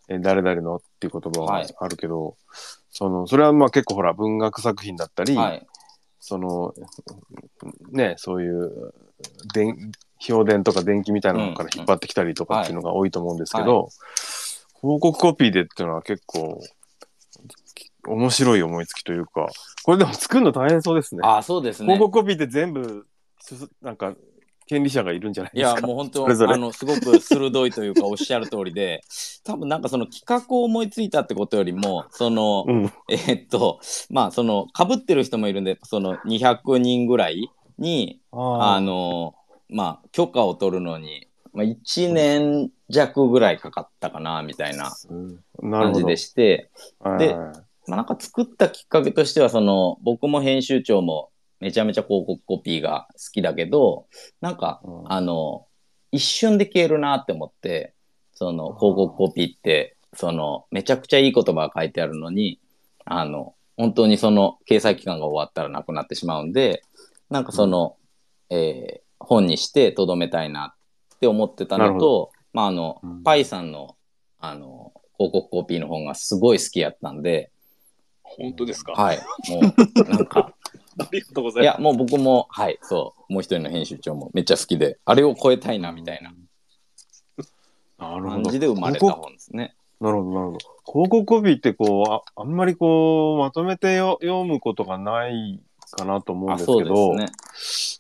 [0.09, 2.37] え誰々のっていう言葉があるけど、
[2.90, 5.38] そのそれはまあ結構ほら文学作品だったり、
[6.18, 6.75] その
[7.92, 8.92] ねそういう
[9.55, 13.90] 電評伝とか電気みたいなのから引っ張ってきたりとかっていうのが多いと思うんですけど、
[14.81, 16.61] 広告コピーでっていうのは結構
[18.09, 19.46] 面白い思いつきというか、
[19.85, 21.20] これでも作るの大変そうですね。
[21.23, 21.94] あそうですね。
[21.94, 23.07] 広告コピーって全部、
[23.81, 24.14] なんか、
[24.70, 25.78] 権利者がいるんじゃないですか。
[25.80, 29.02] いや、もう本当、あの、すごく鋭いというか、おっしゃる通りで、
[29.42, 33.80] 多分なんかその企画を思いついたってことよりも、その、うん、えー、っと、
[34.11, 39.35] まあ、その、かぶってる人もいるんで、その200人ぐらいに、あの、
[39.68, 44.92] まあ、許可を取るのに、まあ、1年弱ぐらいかかったかな、みたいな
[45.61, 46.70] 感じでして、
[47.04, 51.30] うん、で、まあ、なんか作ったきっかけとしては、その、僕も編集長も
[51.61, 54.07] めちゃめちゃ広告コピーが好きだけど、
[54.40, 55.66] なんか、うん、あの、
[56.11, 57.94] 一瞬で消えるなって思って、
[58.33, 62.59] その、広告コピーって、その、めちゃくちゃいい言葉が書いてあるのに、
[63.05, 66.83] あの、本当にその、掲載期間が終わったらなくなってしまうんで、
[67.29, 67.96] なんかその、
[68.49, 70.75] うん、えー、本にしてとどめたいな
[71.14, 73.96] って思ってたのと、まあ、あの、うん、パイさんの、
[74.38, 77.53] あの、広告コピーの本がすごい好きやったんで、
[78.23, 78.92] 本当ですか？
[78.92, 79.18] はい。
[79.49, 80.55] もう、なんか、
[80.98, 81.81] ありがとうございます。
[81.81, 86.33] いや、もう僕も、はい、そう、もう一人の編集長もめっちゃ好きで、あれを超えたいな、みたいな
[87.98, 89.74] 感じで生まれた本ですね。
[90.00, 90.59] なるほど、なるほど。
[90.92, 97.26] 広告コピーってこう、ああんまりこう、まとめてよ読むことがないかなと思うんですけど、そね、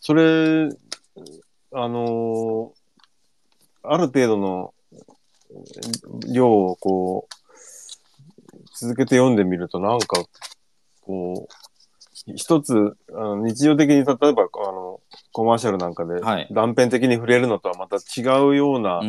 [0.00, 0.70] それ、
[1.72, 4.74] あのー、ある程度の
[6.32, 7.40] 量をこう、
[8.74, 10.24] 続けて読んでみるとなんか、
[11.02, 11.59] こう、
[12.36, 15.00] 一つ、あの日常的に例えば、あの、
[15.32, 16.20] コマーシャルなんかで
[16.52, 19.00] 断片的に触れるのとはまた違うような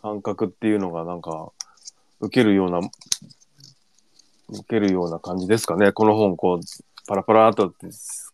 [0.00, 1.52] 感覚っていうのがなんか、
[2.20, 5.92] 受けるような、受けるような感じですかね。
[5.92, 6.60] この本、こう、
[7.06, 7.74] パラパラっと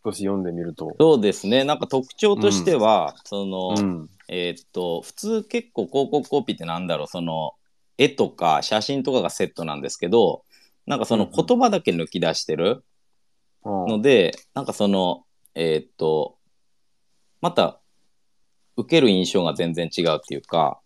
[0.03, 0.95] 少し読んでみると。
[0.99, 1.63] そうですね。
[1.63, 7.53] なんか特徴としては、うん、その、うん、えー、っと、普通結構広告コピーってなんだろう、その、
[7.97, 10.43] 絵とか写真とかがセットなんですけど、
[10.85, 12.83] なんかその言葉だけ抜き出してる
[13.65, 16.37] ので、うん、なんかその、えー、っと、
[17.41, 17.79] また、
[18.77, 20.79] 受ける印象が全然違うっていうか、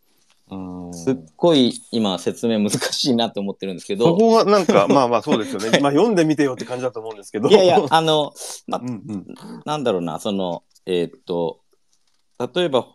[0.49, 5.79] うんすっごい今説明難しいなと思ってるんですけそど、こがなんか、 まあまあそうですよね。
[5.79, 7.49] まあ読んでみてよって感じだと思うんですけど。
[7.49, 8.33] いやいや、あの、
[8.67, 9.25] まあうんうん。
[9.65, 11.61] なんだろうな、その、えーっと、
[12.53, 12.87] 例えば、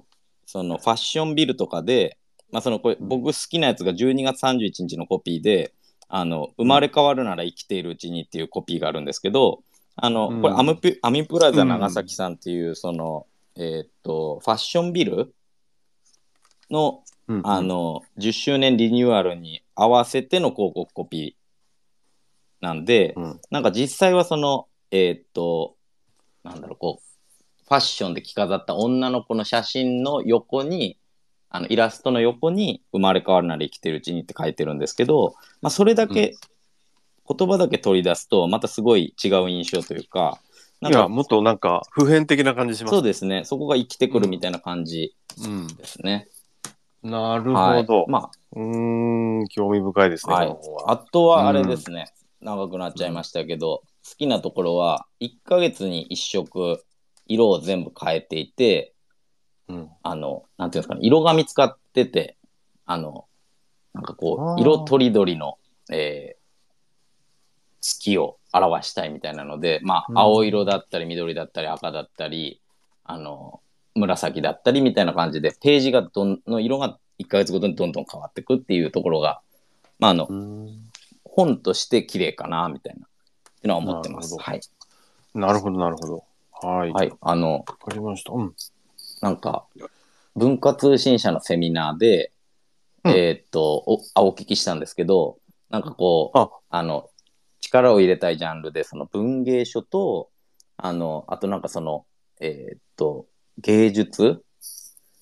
[0.47, 2.19] そのファッションビルとかで、
[2.51, 5.75] まあ、そのこれ僕好きなやつが12月31日のコピーで、
[6.09, 9.63] あの生まれ変わるなら生きているうちにっていうコピーがあるんですけど、
[10.01, 10.43] あのうん。
[10.43, 15.35] これアムピアミプラザ長崎さんっていう、その、えーっと、ファッションビル
[16.71, 17.41] のうん。
[17.45, 23.41] あ、の10周年リニューアルに合わせての広告コピーなんで、うん。
[23.51, 25.77] なんか実際はそのえーっと
[26.43, 30.99] なんだろうこうファッションで着飾った女の子の写真の横に
[31.51, 36.35] あのイラストの横に「生まれ変わるなら生きてるうちに」って書いてるんですけど、まあ、それだけ、
[37.29, 40.39] 言葉だけ取り出すとまたすごい違う印象というか
[40.81, 42.95] なんいや、かもっとなんか普遍的な感じします。
[42.97, 45.67] そうですねそこが生きてくるみたいな感じうん。
[45.67, 46.29] ですね。
[47.03, 48.05] なるはいほど。
[48.09, 50.35] まうーん、興味深いですね。
[50.35, 56.85] はいあとはあれですね、長くなっちゃいましたけど、好きなところは1ヶ月に1色
[57.27, 58.95] 色を全部変えていて
[59.69, 59.89] うん。
[60.03, 62.37] あのなんていうんですかね色が見つかってて
[62.87, 63.27] あの
[63.93, 65.59] なんかこう色とりどりの、
[65.91, 66.38] えー
[67.81, 72.61] 月を表したいみたいなのでまうんあ青色だったり緑だったり赤だったり
[73.05, 73.61] あの
[73.95, 79.41] 紫だったりみたいな感じでページがどんの色が1ヶ月ごとにどんどん変わっていくっていうところが
[79.99, 80.89] まああのうーん
[81.39, 83.09] 本として綺麗かなみたいなっ
[83.61, 84.33] ていうのは思ってます。
[84.33, 84.61] なるはい。
[85.35, 86.25] なるほど、なるほど。
[86.53, 86.91] はい。
[86.91, 87.13] わはい。
[87.21, 88.33] あの、かりました。
[88.33, 88.55] うん。
[89.21, 89.67] なんか、
[90.35, 92.33] 文化通信社のセミナーで、
[93.05, 95.39] うんえーっとおあ、お聞きしたんですけど、
[95.71, 97.09] なんかこう、ああの、
[97.61, 100.31] 力を入れたいジャンルで、その文芸書と、
[100.77, 102.07] あの、あとなんかその、
[102.41, 103.27] えーっと、
[103.59, 104.43] 芸術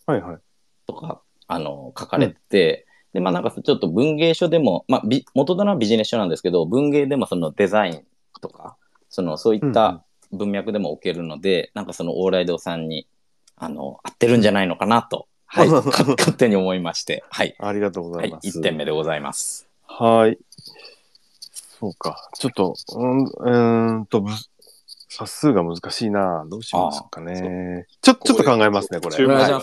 [0.07, 0.39] はいはい。
[0.87, 8.05] とか、あの、書かれてて、で、まあなんかちょっと文芸書でも、まあ、び元棚はビジネス書なんですけど、文芸でもそのデザイン
[8.41, 8.77] とか、
[9.09, 13.09] その、そういった文脈でも置けるので、なんかその往来堂さんに、
[13.57, 17.57] あの、合ってるんじゃないのかなと、はい、 か勝手に思いまして、はい。
[17.59, 18.59] ありがとうごはいざい、ます。
[18.59, 19.69] 1点目でございます。
[19.87, 20.39] はい。
[21.79, 22.29] そうか。
[22.39, 24.31] ちょっと、うん、うーんと、ぶ
[25.09, 26.47] 冊数が難しいな。
[26.49, 27.87] どうしますかね。
[28.03, 29.17] ちょ、ちょっと考えますね、これ。
[29.17, 29.63] 注文お願い。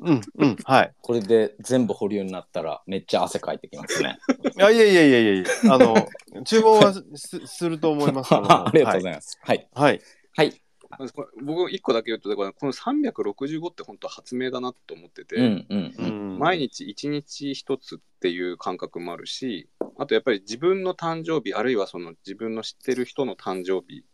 [0.00, 0.92] うん、うん、はい。
[1.00, 4.18] これで全部保留になったら、めっちゃ汗かいてきますね。
[4.56, 6.08] いやいやいやいやいやいやあの、
[6.44, 9.38] 注文はすすると思いますけども ありがとうございます。
[9.42, 9.68] はい。
[9.72, 10.00] はい。
[10.36, 10.63] はい。
[10.98, 16.36] これ僕、一個だけ言うと、この365って本当発明だなと思ってて、うんうんううん。
[16.36, 24.04] ん毎日一日一つっていう感覚もあるし、あとやっぱり自分の誕生日、あるいはその自分の知ってる人の誕生日、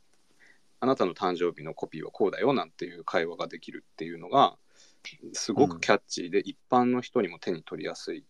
[0.80, 4.56] あなたの誕生日のコピーはこうだよなんていう会話ができるっていうのが、
[5.32, 8.24] すごくキャッチーで、一般の人にも手に取りやすい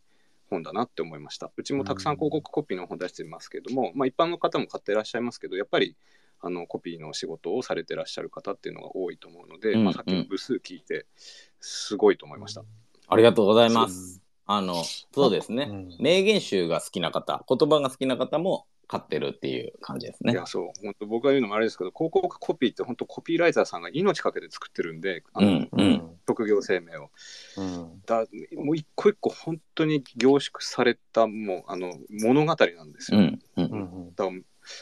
[0.49, 1.51] 本だなって思いました。
[1.57, 5.97] うちもたくさん広告コピーの本出してますけども、まあ、一般の方も買ってらっしゃいますけど、やっぱり
[6.41, 11.07] あのコピーの仕事をされてらっしゃる方っていうのが多いと思うので、うんまあ、さっきの部数聞いて、
[11.61, 12.63] すごいと思いました。
[13.09, 14.23] ありがとうございます。
[14.47, 14.83] あの、
[15.15, 15.69] そうですね。
[15.71, 20.47] うん名言集が好きな方、言葉が好きな方も買ってるっていう感じですねいや。
[20.47, 26.11] そう本当僕が言うのもあれですけど広告コピーって本当コピーライターさんが命かけて作ってるんであの、うんうん。
[26.27, 27.11] 職業生命を
[27.57, 28.03] うん。
[28.05, 28.25] だ
[28.57, 33.63] もう一個一個本当に凝縮されたもうあの物語なんですよ、うんう。
[33.63, 33.65] うん
[34.09, 34.15] ん。
[34.17, 34.37] だから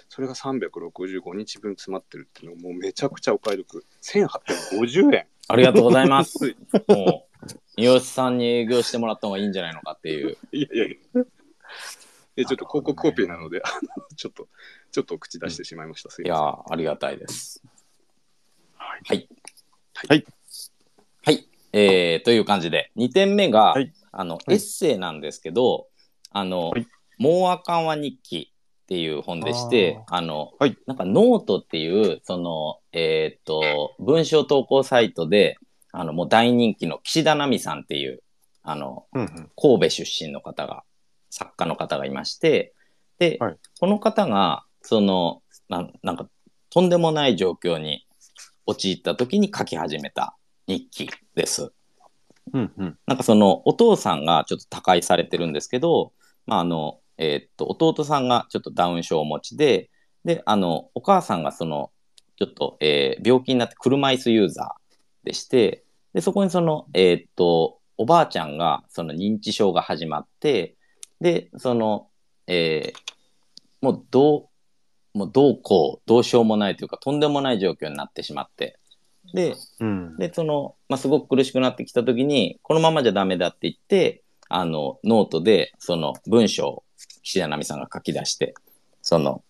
[0.08, 6.56] それが365日分詰まってるっていうのがもうめちゃくちゃお買い得1850円ありがとうございます。
[6.88, 10.36] もう、三好さんに営業してもらった方がいいんじゃないのかっていう。
[10.52, 11.24] いやいやいや
[12.36, 14.46] でちょっと広告コピーなのであのちょっと
[14.92, 17.62] ちょっと口出してしまいました、すいやいまー、ありがたいです。
[18.76, 19.28] はいはい。
[20.08, 20.26] はい。
[21.24, 21.48] はい。
[21.72, 25.88] えー、という感じで、2点目が、はいあの、はいエッセイなんですけど、
[26.30, 26.86] あの、はい
[27.18, 28.52] もうあかんわ日記
[28.88, 35.58] っていう本でして、あの、はいなんかノートっていう、その、えーっと、文章投稿サイトで、
[35.92, 38.22] あの、もう大人気の岸田奈美さんっていう、
[38.62, 39.50] あの、うんうん。
[39.56, 40.84] 神戸出身の方が、
[41.28, 42.72] 作家の方がいまして、
[43.18, 46.26] で、はいこの方が、そのなん、なんか、
[46.70, 48.06] とんでもない状況に
[48.64, 50.34] 陥った時に書き始めた
[50.66, 51.72] 日記です。
[52.54, 52.98] うんうん。
[53.06, 56.14] なんかその、お父さんがちょっと他界されてるんですけど、
[56.46, 59.90] まあ、あの、えーっと、弟さんがちょっとダウン症をお持ちで、
[60.24, 61.90] で、あの、お母さんがその、
[62.36, 70.76] ちょっと、えー病気になって車椅子ユーザーでして、で、そこにその、えーっと、おばあちゃんが、その認知症が始まって、
[71.20, 72.08] で、その、
[72.46, 73.08] えー
[73.80, 74.50] もうど
[75.14, 78.78] う、もうどうこう、どうしようもないというか、とんでもない状況になってしまって、
[79.34, 80.16] で、うん。
[80.16, 86.84] で、その、まあ、すごく苦しくなってきたときに、このままじゃダメだって言って、あの、ノートで、その文章を
[87.28, 88.54] 岸田奈美さんが書き出して、
[89.02, 89.44] その、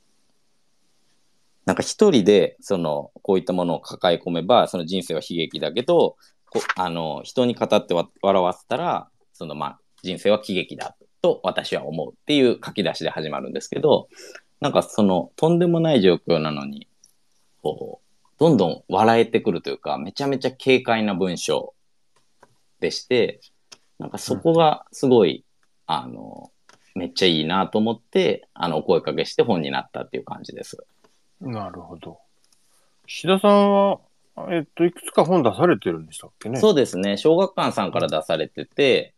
[1.64, 6.16] なんか一人で、その、こういったものを抱え込めば、その人生は悲劇だけど、
[6.50, 14.08] こあの、人に語ってわ笑わせたら、その、まあ、人生は喜劇だと私は思うっていう書き出しで始まるんですけど、
[14.60, 16.88] なんかその、とんでもない状況なのに、
[17.62, 21.74] こう、どんどん笑えてくるというか、めちゃめちゃ軽快な文章
[22.80, 23.40] でして、
[24.00, 25.44] なんかそこがすごい、
[25.86, 26.50] あの、
[26.98, 30.84] めっちゃいいなと思って、あの、お声かけして本になったっていう感じです。
[31.40, 32.18] なるほど。
[33.06, 34.00] 岸田さんは、
[34.50, 36.60] えっと、いくつか本出されてるんでしたっけね？
[36.60, 37.16] そうですね。
[37.16, 39.14] 小学館さんから出されてて、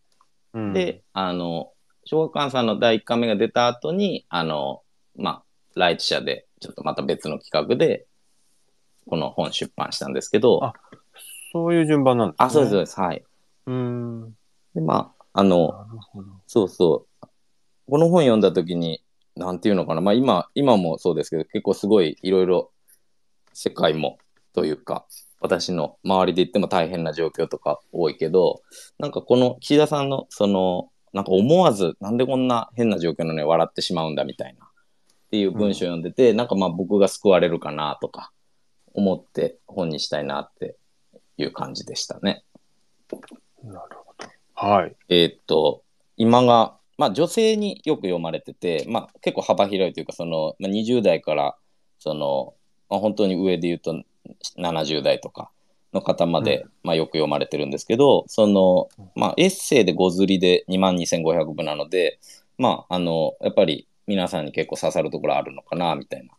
[0.53, 1.71] うん、で、あの、
[2.05, 4.81] 小学館さんの第1回目が出た後に、あの、
[5.15, 5.43] まあ、
[5.75, 8.05] ライチ社で、ちょっとまた別の企画で、
[9.07, 10.73] この本出版したんですけど、あ
[11.51, 12.45] そういう順番なんですね。
[12.45, 12.99] あ、そうです、そうです。
[12.99, 13.23] はい。
[13.65, 14.21] うーん。
[14.21, 14.27] な
[14.75, 15.85] で、まあ、あの。
[16.47, 17.27] そうそう。
[17.91, 19.03] この本読んだ時に、
[19.35, 19.99] なんていうのかな。
[19.99, 22.71] まあ今、今もそうですけど、結構すごいいろいろ
[23.51, 24.17] 世界も
[24.53, 25.05] というか、
[25.41, 28.61] 私の周りで言っても大変な状況とか多いけど、
[28.97, 34.69] なんかこの岸田さんのその、なんか思わずなんでこんな変な状況なのに笑ってしまうんだみたいなっ
[35.29, 38.31] ていう文章を読んでて、なんかまあ僕が救われるかなとか
[38.93, 40.77] 思って本にしたいなって
[41.35, 42.45] いう感じでしたね。
[43.65, 44.29] なるほど。
[44.53, 44.95] はい。
[45.09, 45.83] えーっと、
[46.15, 51.55] 今が、まあ女性によく読まれてて、まあ結構幅広いというか、その、まあ、20代から、
[51.97, 52.53] その、
[52.91, 54.03] まあ、本当に上で言うと
[54.59, 55.49] 70代とか
[55.93, 62.19] の方まで、まあよく読まれてるんですけど、その、まあエッセイで5釣りで22,500部なので、
[62.59, 66.35] まああの、やっぱり皆さんに結構刺さるところあるのかな、みたいな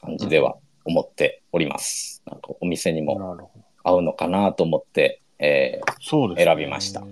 [0.00, 2.20] 感じでは思っております。
[2.26, 3.48] なんかお店にも。
[3.86, 5.92] 合うのかなと思って、えー
[6.34, 6.44] ね。
[6.44, 7.04] 選びました。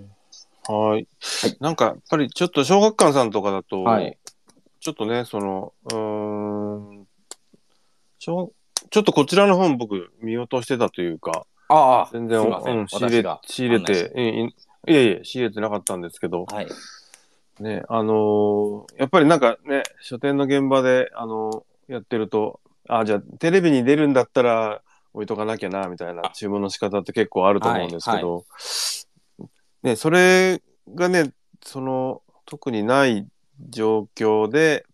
[0.67, 1.07] はい。
[1.59, 4.17] なんか、やっぱりちょっと小学館さんとかだと、はい。
[4.79, 7.07] ちょっとね、その、うーん、
[8.19, 8.51] 小
[8.89, 14.11] ちょっとこちらの本僕見落としてたというか、ああ、全然、うん、仕入れ仕入れて、
[14.87, 16.67] いえいえ、仕入れてなかったんですけど、はい。
[17.59, 24.81] ね、あのーやっぱりなんかね、書店の現場で、あのーやってると、あ、じゃあテレビに出るんだったら
[25.13, 28.45] 置いとかなきゃな、みたいな注文の仕方って結構あると思うんですけど、
[29.83, 30.61] ね、それ
[30.95, 31.31] がね、
[31.63, 33.27] その、特にない
[33.69, 34.85] 状況で、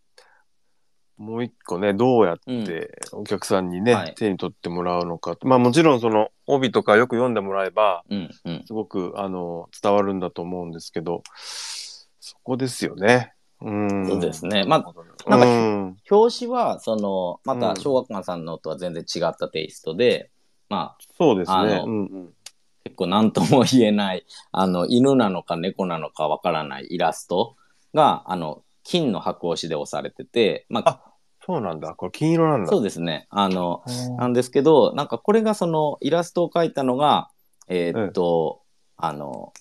[1.17, 5.36] もう一個ね、どうやってお客さんにね、はい手に取ってもらうのか。
[5.41, 8.63] まあもちろんその帯とかよく読んでもらえば、うんうん。
[8.65, 13.34] すごくあの伝わるんだと思うんですけど、そこですよね。
[13.62, 14.08] うん。
[14.08, 14.63] そうですね。
[14.63, 20.32] まあ、ななんんかか、表紙は、その、まうんた小学館さんのとは全然違ったテイストで、
[20.69, 21.84] まあ、そうですね。
[21.86, 22.34] うんうん
[22.83, 27.55] 結構何とも言えない、あの、犬なのか猫なのかわからないイラスト
[27.93, 31.03] が、あの、金の箔押しで押されてて、まあ、
[31.45, 31.95] そうなんだ。
[31.95, 32.69] これ金色なんだ。
[32.69, 33.27] そうですね。
[33.29, 37.29] あの、うんなんですけど、なんかこれがそのイラストを描いたのが、
[37.67, 38.61] えーっと、
[38.97, 39.53] あの、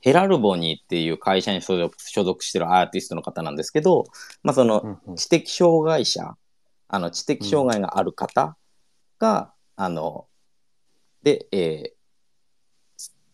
[0.00, 4.04] ヘラルボニーっていう会社に所属所属してるアーティストの方なんですけど、
[4.42, 6.36] まあそのうんうん知的障害者、
[6.88, 8.56] あの知的障害がある方
[9.18, 10.26] が、あの、
[11.22, 11.93] で、えー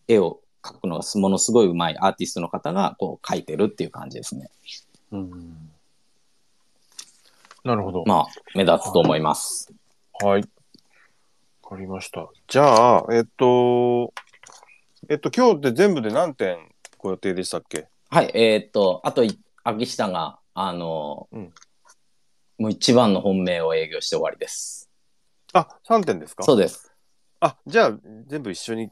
[0.07, 4.49] 絵を描くのがものすごい上手いアーティストの方がこう描いてるっていう感じですね。
[5.11, 5.71] うん
[7.63, 8.03] なるほど。
[8.07, 9.71] まあ、目立つと思います。
[10.19, 10.41] はい。
[11.61, 12.27] わかりました。
[12.47, 14.13] じゃあ、えっと、
[15.09, 16.57] えっと、今日って全部で何点
[16.97, 17.87] ご予定でしたっけ？
[18.09, 21.53] はい、えーっと、あとい、秋下が、あの、うん
[22.57, 24.89] もう一番の本命を営業して終わりです。
[25.53, 26.43] あ、3点ですか？
[26.43, 26.91] そうです。
[27.39, 28.89] あ、じゃあ、全部一緒に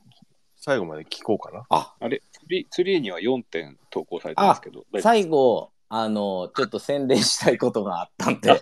[0.70, 1.66] 最後まで聞こうかな。
[1.72, 8.62] あ、あれ、ツリーツリーには4点投稿されてますけど、大丈夫最後、あの、ちょっと宣伝したいことがあったんで、はい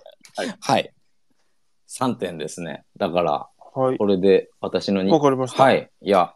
[0.61, 0.93] はい。
[1.89, 2.85] 3点ですね。
[2.95, 3.97] だから、はい。
[3.97, 5.61] これで私のに、わかりました。
[5.61, 5.73] は。
[5.73, 5.91] い。
[6.01, 6.33] いや、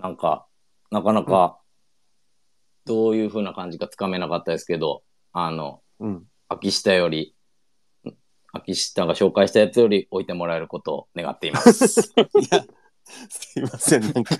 [0.00, 0.46] なんか、
[0.92, 1.58] なかなか、
[2.84, 6.24] どういう風な感じかつかめなかったですけど、あの、うん。
[6.48, 7.34] 秋下より、
[8.52, 12.12] 秋下が紹介したやつより置いてもらえることを願っています。
[12.16, 12.64] いや、
[13.28, 14.36] すいません、なんか、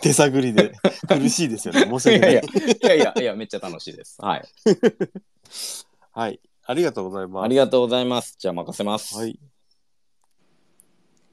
[0.00, 0.72] 手探りで
[1.06, 1.82] 苦しいですよね。
[1.82, 2.34] 申し訳ないい。
[2.34, 4.16] やいや、いやいや、いや、めっちゃ楽しいです。
[4.20, 4.44] はい。
[6.12, 6.40] はい。
[6.66, 7.44] ありがとうございます。
[7.44, 8.36] ありがとうございます。
[8.38, 9.16] じゃあ任せます。
[9.16, 9.38] はい。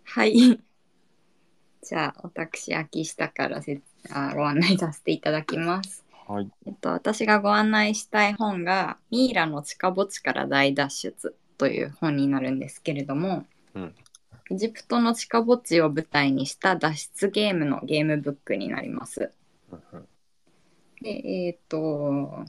[0.03, 0.33] はい。
[1.83, 6.03] じゃあ、私、秋下からせあご案内させていただきます。
[6.27, 6.49] はい。
[6.65, 13.45] えっと、私がご案内したい本が「ミイラの地下墓地から大脱出」という本になるんですけれども、
[13.75, 13.95] うん
[14.51, 19.31] エジプトの地下墓地を舞台にした脱出ゲームのゲームブックになります。
[21.01, 22.45] でえっ、と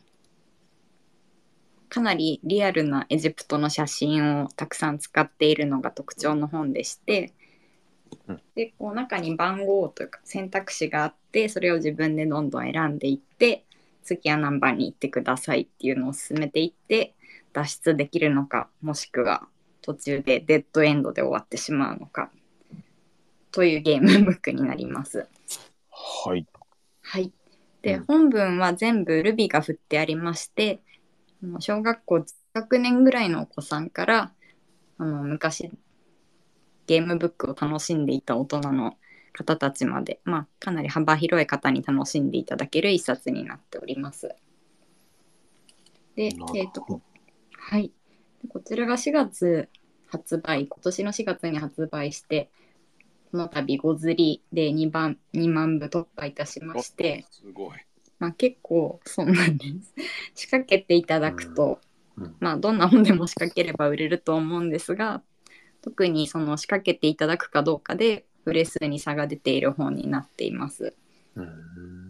[1.88, 7.34] かなりリアルなエジプトの写真をたくさん使っているのが特徴の本でして、
[8.26, 13.64] うんでこう中に番号というか選択肢があってそれを自分でどんどん選んでいって
[14.02, 17.14] 次は何番に行ってくださいっていうのを進めていって
[17.52, 19.48] 脱出できるのかもしくは
[19.82, 22.30] 途中でデッドエンドで終わってしまうのか
[23.50, 25.28] というゲームブックになります。
[25.90, 26.46] はい。
[27.02, 27.32] はい。
[27.82, 30.80] で、うん本文は全部ルビが振ってありまして、
[31.58, 34.32] 小学校低学年ぐらいのお子さんから、
[34.98, 35.70] あの昔
[36.86, 38.96] ゲームブックを楽しんでいた大人の
[39.32, 44.34] 方たちまで、まあ、かなり幅広い方に楽しんでいただける一冊になっております。
[46.14, 47.00] で、えっ、と、
[47.56, 47.90] はい。
[48.42, 49.68] でこちらが4月
[50.08, 52.50] 発売、今年の4月に発売して、
[53.30, 57.78] この度5釣りで2番、2万部突破いたしまして、すごい。
[58.18, 59.94] まあ結構そうなんです。
[60.34, 61.80] 仕掛けていただくと、
[62.16, 65.22] うんうんまあどんな本でも仕掛ければ売れると思うんですが、
[65.80, 70.94] 特にその仕掛けていただくかどうかで売れ数に差が出ている本になっています。
[71.36, 72.01] うん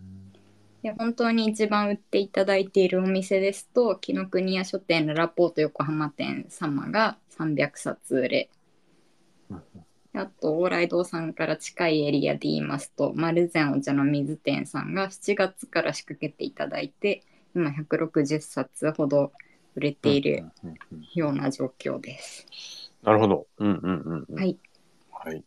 [0.83, 8.51] で本当に一番売っていただいているお店ですと紀ノ国屋書店ララポート横浜店様が300冊売れ
[9.49, 9.63] うん
[10.13, 17.23] であと往来堂さんから近いエリアで言いますと丸善お茶の水店さんが7月から仕掛けていただいて
[17.55, 19.33] 今160冊ほど
[19.75, 20.45] 売れている
[21.15, 22.47] ような状況です。
[23.03, 23.47] なるほど。
[23.59, 24.35] うんうんうんうん。
[24.35, 24.59] はい、
[25.11, 25.43] はい。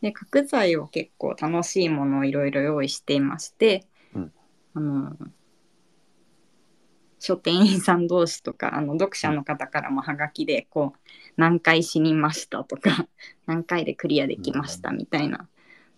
[0.00, 3.91] で角材を結構楽しいものをいろいろ用意していまして、うん
[4.74, 5.16] あの
[7.18, 13.06] 書店員さん同士とかあの読者の方からもハガキでこう何回死にましたとか
[13.46, 15.48] 何回でクリアできましたみたいな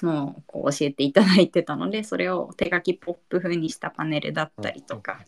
[0.03, 5.25] のをこう教えていただいてたのでそれを手書きポップ風にしたパネルだったりとか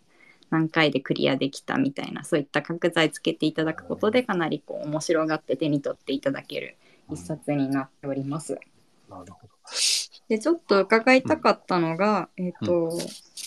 [0.51, 6.76] 何回でクリアできたみたいなそういった角材つけていただくことでかなりこう面白がって手に取っていただける
[7.11, 8.59] 一冊になっております。
[9.09, 9.53] なるほど。
[10.28, 12.99] でちょっと伺いたかったのが、えっ、と、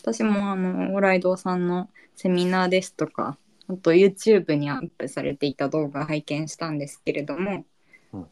[0.02, 3.38] 私もあの往来堂さんのセミナーですとか
[3.68, 7.66] あと YouTube にアップされていた動画拝見したんですけれども、
[8.14, 8.26] うん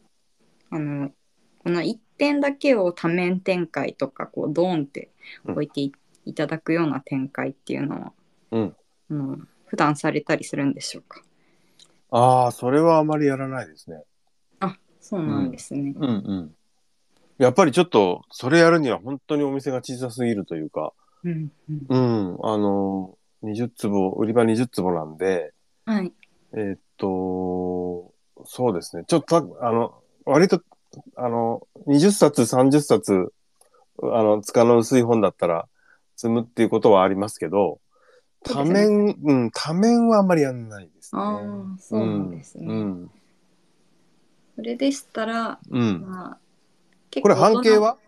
[0.70, 1.10] あの
[1.64, 5.10] この1点だけを多面展開とかこうドーンって
[5.46, 5.92] 置いてい,、
[6.24, 8.12] いただくような展開っていうのは、
[8.52, 8.76] うん。
[9.10, 11.22] あの普段されたりするんでしょうか？
[12.10, 14.02] ああ、それはあまりやらないですね。
[14.60, 15.94] あそうなんですね。
[15.96, 16.54] うんうん。
[17.36, 20.92] やっぱりちょっと、それやるには本当にお店が小さすぎるというか、
[21.24, 25.52] うんうんうん、あの、20坪、売り場20坪なんで、
[25.84, 26.12] はい
[26.52, 28.12] えーっと、
[28.44, 29.04] そうですね。
[29.06, 30.62] ちょっとた、あの、割と、
[31.16, 33.32] あの、20冊、30冊、
[34.02, 35.68] あの、塚の薄い本だったら
[36.16, 37.80] 積むっていうことはありますけど、
[38.44, 41.20] 多そうですね面、うん、多面はあんまりやんないですね。
[41.20, 42.66] ああそうなんですね。
[42.66, 43.10] うん。
[44.56, 45.80] それでしたら、うん。
[45.80, 46.38] うんまあ、
[47.10, 47.98] 結これ半径は？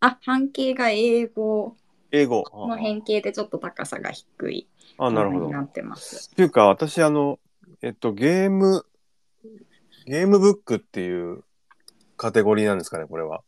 [0.00, 1.76] あ、半径が英語
[2.10, 2.44] 英語。
[2.52, 5.46] の変形でちょっと高さが低いあ、なるほど。
[5.46, 6.30] になってます。
[6.32, 7.38] っていうか、私、あの、
[7.82, 8.84] えっと、ゲーム、
[10.06, 11.44] ゲームブックっていう
[12.16, 13.42] カテゴリーなんですかね、これは。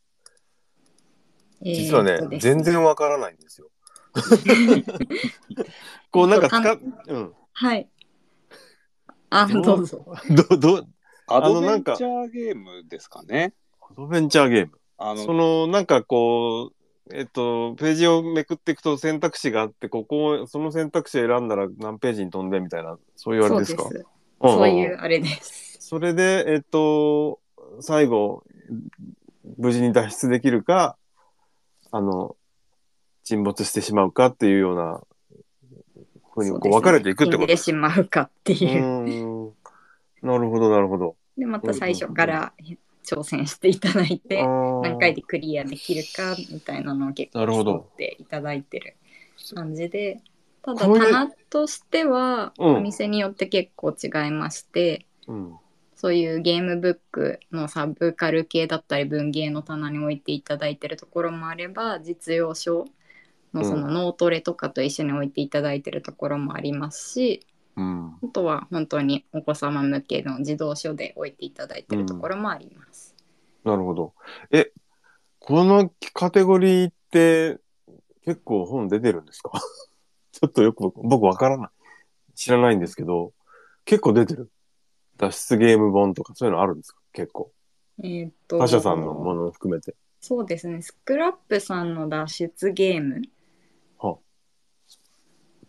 [1.61, 3.69] 実はね、えーっとです全然わからないんですよ。
[6.11, 7.33] こう、なんか使うん。
[7.53, 7.89] はい。
[9.29, 10.05] あ、どうどうぞ。
[10.49, 10.87] ど、ど、
[11.27, 13.53] アドベンのなんかチャーゲームですかね。
[13.81, 14.79] アドベンチャーゲーム。
[14.97, 16.80] あのその、なんかこう、
[17.11, 23.83] えっと、ページをめくっていくと選択肢があって、ここを、その選択肢を選んだら何ページに飛んでみたいな、そういうあれですか？
[23.83, 24.03] そうです。
[24.03, 25.77] んんんそういうあれです。
[25.79, 27.39] それで、えっと、
[27.79, 28.43] 最後、
[29.57, 30.95] 無事に脱出できるか、
[31.91, 32.37] あの、
[33.23, 35.01] 沈没してしまうかっていうような、
[36.33, 37.47] ふうにこう分かれていくってこと？
[37.47, 39.53] でしまうかってういう。
[40.21, 41.15] なるほど、なるほど。
[41.37, 42.53] で、また最初から
[43.11, 47.73] 挑戦していただいて、何何回でクリアできるかみたいなのを結構なるほど。
[47.73, 48.95] 競っていただいてる
[49.53, 50.21] 感じで
[50.61, 52.75] ただ棚としてはうん。
[52.77, 55.57] お店によって結構違いまして、うん。
[55.95, 62.85] そういうゲームブックのサブカル系だったり文芸の棚に置いていただいてるところもあれば実用書
[63.53, 67.45] のその脳トレとかと一緒に置いていただいてるところもありますし、
[67.81, 68.15] うん。
[68.23, 73.15] あとは本当にお子様向けの児童書で置いていただいてるところもあります。
[73.63, 74.13] なるほど。
[74.51, 74.71] え、
[75.39, 77.59] このカテゴリーって
[78.23, 79.51] 結構本出てるんですか？
[80.31, 81.69] ちょっとよく僕わからない。
[82.35, 83.33] 知らないんですけど、
[83.85, 84.49] 結構出てる。
[85.17, 86.99] 脱出ゲーム本とかそういうのあるんですか？
[87.13, 87.51] 結構。
[88.03, 89.95] えーっと他社さんのものを含めて。
[90.23, 93.21] そうですねスクラップさんの脱出ゲームは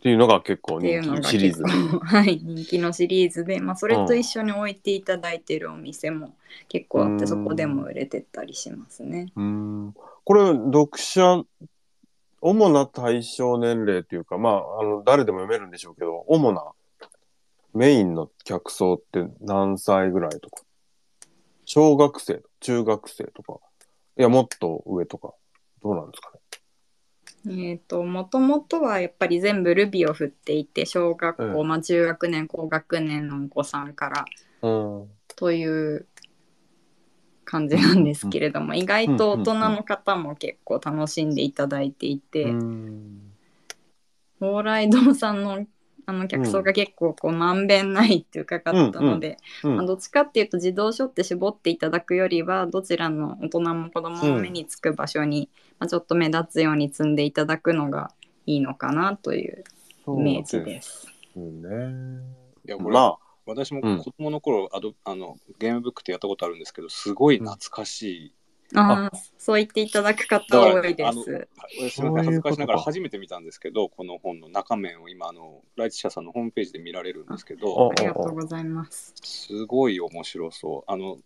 [0.03, 1.63] っていうのが結構人気シリーズ。
[1.63, 6.35] はい、人気のシリーズで、まあ、それと一緒に置いていただいているお店も
[6.69, 9.29] 結構あって、うんそこでも売れてったりしますね。
[9.37, 9.95] うん。
[10.25, 11.45] これ、読者、
[12.41, 16.65] 主な対象年齢っていうか、まあ、あの、誰でも読めるんでしょうけど、主な
[17.73, 20.65] メインの客層って何歳ぐらいとか？
[21.65, 23.61] 小学生、中学生とか、
[24.19, 25.33] いや、もっと上とか、
[25.81, 26.41] どうなんですかね？
[27.49, 31.69] えっ、と、もともとはやっぱり全部ルビを振っていて、小学校、うん。
[31.69, 34.25] まあ中学年、高学年のお子さんから
[34.63, 34.69] う
[35.05, 35.09] ん。
[35.37, 36.07] という
[37.45, 43.33] 感じなんですけれども、意外と大人の方も結構楽しんでいただいていて、うん。
[44.39, 45.67] 蓬莱堂さんの
[46.05, 49.77] あの客層が結構こうまんべんないって伺ったので、うん。
[49.77, 55.49] まあ、どっちかっていうと児童書って絞っていただくよりはどちらの大人も子供も目につく場所に、
[55.83, 58.13] まあ、ちょっと目立つように積んでいただくのが
[58.47, 59.65] いいのかなという
[60.07, 61.09] イメージです。
[61.33, 62.23] すね。
[62.65, 68.35] いや、これ、まあ、私もうん子供の頃、アドあのゲームブックってやったことあるんですけど、すごい懐かしい。
[68.75, 71.51] ああそう言っていただく方多いです。
[71.91, 79.15] すみません、恥ずかしながら初めて見たんですけど、この本の中面を今、あのライチ社さんのホームページで見られるんですけあど、ありがとうございます。
[79.21, 80.91] すごい面白そう。
[80.91, 81.19] あの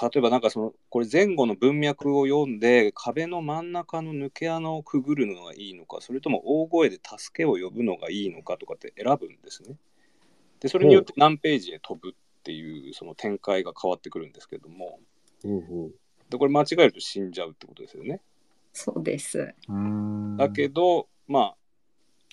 [0.00, 9.76] 例えばなんかそのこれ前後の文脈を読んで壁の真ん中の抜け穴をくぐるのがいいのかそれとも大声で助けを呼ぶのがいいのかとかって選ぶんですね。
[10.60, 12.12] でそれによって何ページへ飛ぶっ
[12.42, 15.00] ていうその展開が変わってくるんですけども
[15.42, 18.20] でこれ間違えると死んじゃうってことですよね。
[18.72, 19.54] そうです。
[19.68, 20.36] うん。
[20.36, 21.56] だけどまあ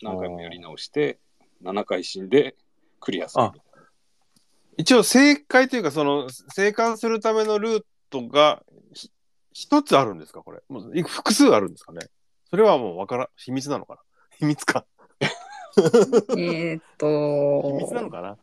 [0.01, 1.19] 何回もやり直して
[1.63, 2.55] 7回死んで
[2.99, 3.53] クリアするあ。
[4.79, 8.63] 一応正解というか、その、生還するためのルートが
[8.93, 9.11] ひ
[9.51, 10.61] 一つあるんですかこれ。
[10.69, 11.99] もうい複数あるんですかね。
[12.49, 13.99] それはもうわからん、秘密なのかな。
[14.37, 14.85] 秘密か。
[16.37, 18.37] えーっ秘密なのと、かな。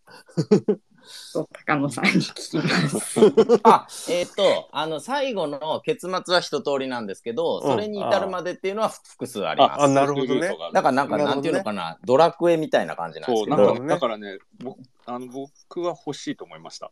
[1.33, 3.21] と高野さんに聞きます。
[3.65, 7.71] あ、えっ、と、あの、最後の結末は一通りなんですけど、うん。
[7.73, 9.81] それに至るまでっていうのは複数あります。
[9.81, 10.55] ああなるほどね。
[10.75, 16.91] だからなんか、なんていうのかな、ドラクエみたいな感じなんですそうけど、なんかね、だからね僕あの僕は欲しいと思いました。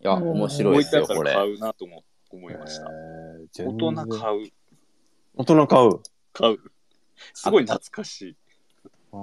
[0.00, 1.32] いや、面白いですよ、これ。
[1.32, 2.84] 買うなと思思いました。
[2.90, 4.50] えー大人買う。
[5.34, 5.90] 大人買う。
[6.32, 6.58] 買う。
[7.32, 8.36] すごい懐かしい。
[9.12, 9.16] あ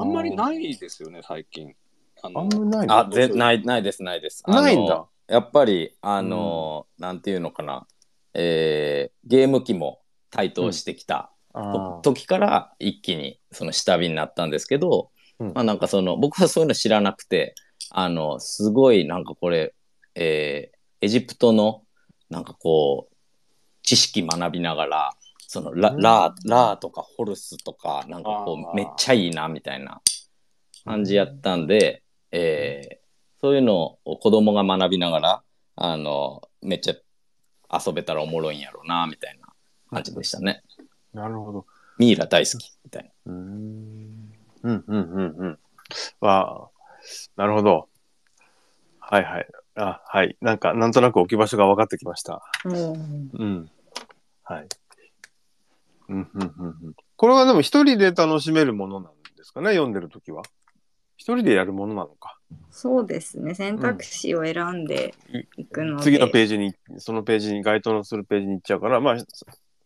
[0.00, 1.74] あんまりないですよね、最近。
[2.22, 2.98] ああのんまりないの？
[2.98, 4.42] あ、ぜない、ないです、ないです。
[4.48, 5.06] ないんだ。
[5.26, 7.86] やっぱり、あの、なんていうのかな、
[8.32, 10.00] えーゲーム機も
[10.30, 15.10] 台頭してきたあー時から一気にその下火になったんですけど、
[15.40, 17.54] うんまあなんかその僕はそういうの知らなくて
[17.90, 19.74] あのすごいなんかこれ、
[20.14, 21.84] えーエジプトの
[22.28, 23.14] なんかこう
[23.84, 25.12] 知識学びながら
[25.46, 30.00] そのラ,、うんラーラーとかホルスとかなんかこうめっちゃいいなみたいな
[30.84, 32.96] 感じやったんで、えー
[33.40, 35.42] そういうのを子供が学びながら
[35.76, 36.94] あのめっちゃ
[37.86, 39.46] 遊べたらおもろいんやろうなみたいな
[39.90, 40.64] 感じでしたね。
[41.14, 41.66] なるほど。
[41.98, 43.32] ミイラ大好きみたいな。
[43.32, 44.27] うーん。
[44.62, 45.58] うん、うん、うん、うん。
[46.20, 46.70] わあ、
[47.36, 47.88] なるほど。
[49.00, 49.48] はいはい。
[49.76, 50.36] あ、はい。
[50.40, 52.42] なんか、なんとなく置き場所が分かってきました。
[52.64, 53.70] うんうん。
[54.42, 54.68] はい。
[56.08, 56.94] うん、うん、うん、うん。
[57.16, 60.42] これはでも一人で楽しめるものなんですかね、読んでるときは？
[61.16, 62.38] 一人でやるものなのか。
[62.70, 65.14] そうですね選択肢を選んで
[65.56, 69.26] いくので、次のページに、そのページに、該当のするページに行っちゃうから、まあ、そ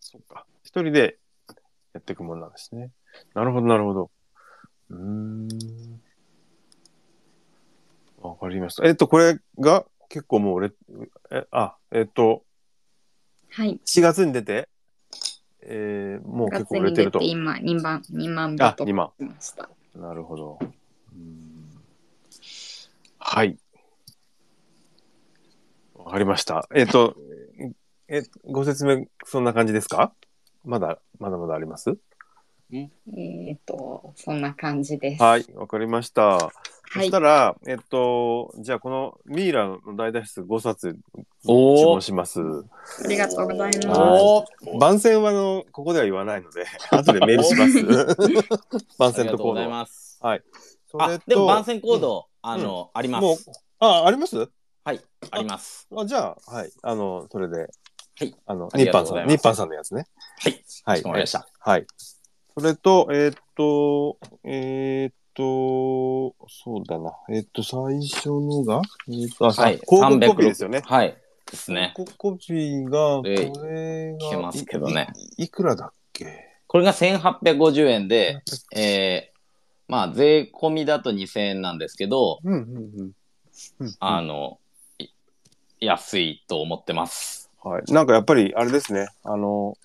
[0.01, 0.47] そうか。
[0.63, 1.19] 一人で
[1.95, 2.91] やっていくものなんですね。
[3.35, 4.11] なるほど、なるほど。
[4.93, 6.01] うーん。
[8.21, 8.87] わかりました。
[8.87, 10.73] えっと、これが結構もうレ、
[11.31, 12.45] え、あ、えっと、
[13.51, 14.69] はい4月に出て、
[15.63, 17.19] えー、もう結構売れてると。
[17.19, 19.13] 出て今2番2万部あ、と今。
[19.19, 20.59] ましたなるほど。
[23.19, 23.59] はい。
[25.95, 26.69] わかりました。
[26.75, 27.17] えっ、と、
[28.09, 30.13] え、ご説明、そんな感じですか？
[30.65, 31.97] まだ、まだまだあります？
[32.73, 36.39] えっ、とそんな感じですはい、わかりました。
[36.39, 40.99] そはいしたら、えっと、じゃあこのミイラの大脱出5冊注
[41.47, 42.41] 文します。
[42.41, 44.45] ありがとうございますは
[44.79, 47.83] 番宣はあの、ここでは言わないので、 後でメールします。
[47.89, 48.59] 番ありがとう
[48.99, 49.71] ござい宣とコード。
[49.71, 50.19] ます。
[50.91, 54.51] それあ、でも番宣コード、あの、あります。、あ、あります？
[54.85, 55.01] はい、
[55.31, 55.89] あります。
[55.97, 56.73] あじゃあ、はい。
[56.83, 57.57] あの、それで。
[57.59, 57.69] は
[58.25, 58.37] い。
[58.47, 60.07] あの、ニッパンさん、ニッパンさんのやつね。
[60.41, 60.65] はい。
[60.85, 60.97] はい。
[60.97, 61.49] かしこまりました。
[61.59, 61.87] はい。
[62.57, 67.13] それと、えーっと、えーっと、そうだな。
[67.31, 69.81] えーっと、最初のが、えーっと、あ、はい。
[69.89, 70.83] 広告コピーですよね。
[70.85, 71.17] はい。
[71.51, 71.93] ですね。
[71.97, 75.43] 広告コピーが、こでれが、聞けますけどねい。
[75.43, 76.27] いいくらだっけ？
[76.67, 78.43] これが1850円で、
[78.75, 79.39] えー、
[79.89, 83.13] まあ、税込みだと2000円なんですけど、うんうんうん
[83.81, 83.95] うん。
[83.99, 84.59] あの、
[84.99, 85.09] い
[85.81, 87.51] 安いと思ってます。
[87.63, 87.93] はい。
[87.93, 89.09] なんかやっぱりあれですね。
[89.25, 89.77] あの、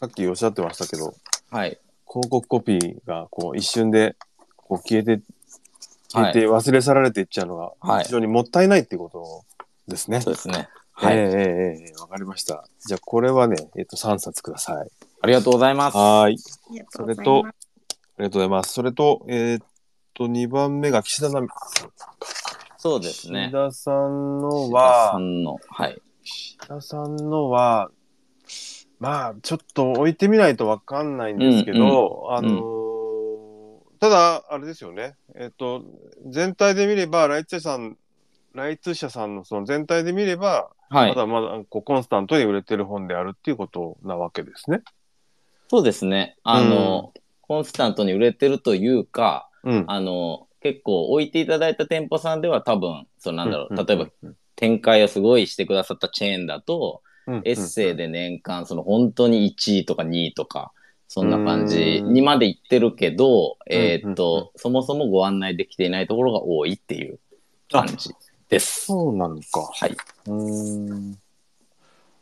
[0.00, 1.14] さっきおっしゃってましたけど、
[1.50, 1.78] はい。
[2.08, 4.16] 広告コピーがこう一瞬で
[4.56, 5.20] こう消えて、
[6.12, 9.44] 消えて忘れ去られていっちゃうのがはい非常にもったいないっていうこと
[9.90, 10.20] ですね。
[10.20, 10.68] そうですね。
[10.92, 11.16] はい。
[11.16, 11.30] ええええ
[11.90, 12.66] ええわかりました。
[12.86, 14.88] じゃあこれはね、えっ、と3冊ください。
[15.20, 15.96] ありがとうございます。
[15.96, 16.36] はーい。
[16.36, 17.56] ありがとうございそれとます。
[17.90, 18.72] ありがとうございます。
[18.72, 19.58] それと、えっ、
[20.14, 21.90] と、2番目が岸田奈美さん。
[22.78, 23.52] そうですね岸。
[23.52, 26.02] 田さんのさは、んの、はい。
[26.24, 27.90] 岸田さんのは、
[29.00, 32.88] まあ、ちょっと置いてみないとわかんないんですけど、あのー
[34.00, 35.16] ただ、あれですよね。
[35.34, 35.82] えっ、と、
[36.26, 37.96] 全体で見れば、ライツ社さん、
[38.54, 41.14] ライツ社さんのその全体で見れば、はいま。
[41.16, 44.82] だまだこうコンスタントに売れてる本であるっていうことなわけですね。
[45.68, 46.36] そうですね。
[46.44, 49.84] あの、コンスタントに売れてるというか、うん。
[49.88, 54.06] あの、結構置いていただいた店舗さんでは多分、そうなんだろう、うん例えば、
[54.54, 57.07] 展開をすごいしてくださったチェーンだと、うん
[57.44, 60.72] エッセイで年間、その本当に1位とか2位とか、
[61.08, 67.18] そんな感じにまで行ってるけど、えーっと、そもそもご案内できていないところが多いっていう
[67.70, 68.10] 感じ
[68.48, 68.86] です。
[68.86, 69.70] そうなのか。
[69.72, 69.96] はい。
[70.26, 71.18] うーん。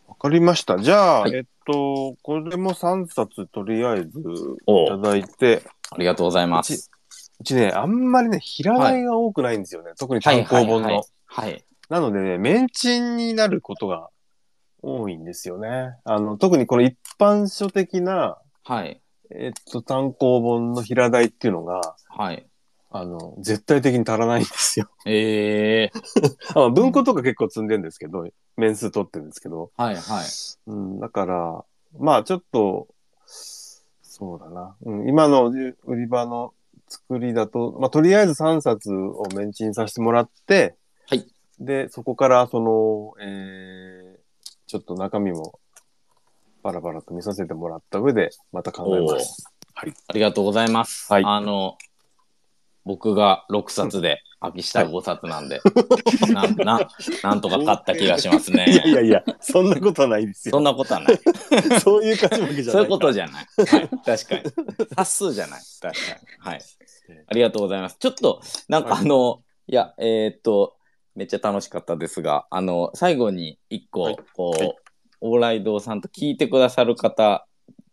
[0.07, 0.79] わかりました。
[0.79, 4.23] じゃあ、はいえっと、これも3冊とりあえずい
[4.67, 6.91] おただいて、ありがとうございます。
[7.41, 9.91] うちね、あんまりね、平題が多くないんですよね。
[9.99, 10.89] 特に単行本の。
[10.89, 11.03] はい。
[11.27, 11.65] はい。
[11.89, 14.11] なのでね、メンチンになることが
[14.83, 15.97] 多いんですよね。
[16.05, 19.01] あの、特にこの一般書的な、はい。
[19.31, 22.47] えっと、単行本の平題っていうのが、はい。
[22.91, 24.89] あの、絶対的に足らないんですよ。
[25.05, 25.93] ええ
[26.55, 30.25] あの文庫とか結構積んでるんですけど、面数取ってるんですけど、はいはい。
[30.67, 31.65] うん、だから、
[31.99, 32.89] まあちょっと、
[33.27, 34.77] そうだな。
[34.83, 35.51] うん、今の
[35.85, 36.55] 売り場の
[36.89, 40.75] 作りだと、まあとりあえず3冊をメンチンさせてもらって、
[41.09, 41.27] はい。
[41.61, 44.26] で、そこからその、えー、
[44.67, 45.59] ちょっと中身も
[46.63, 49.45] バラバラと見させてもらった上で、また考えます。
[49.75, 49.95] はい。
[50.09, 51.13] ありがとうございます。
[51.13, 51.77] はいあの、
[52.85, 55.61] 僕が6冊で、秋下5冊なんで、
[56.33, 56.89] な、な、
[57.23, 58.93] なんとか買った気がしますいやいね。
[58.93, 60.73] やいや、そんなことはないですそんよ。
[60.73, 61.21] なことはない。
[61.81, 62.73] そういう勝ち負けじゃない。
[62.73, 63.47] そういうことじゃない。
[63.67, 63.89] はい。
[63.89, 64.43] 確かに。
[64.97, 65.63] 冊数じゃない。
[65.81, 66.51] 確かに。
[66.51, 66.61] はい。
[67.29, 67.97] ありがとうございます。
[67.99, 70.76] ちょっと、なんかはいあの、いや、えーっと、
[71.17, 74.77] めっちゃ楽しかったですが、あの、最後に一個、はいこう、はい
[75.23, 77.47] 往来堂さんと聞いてくださる方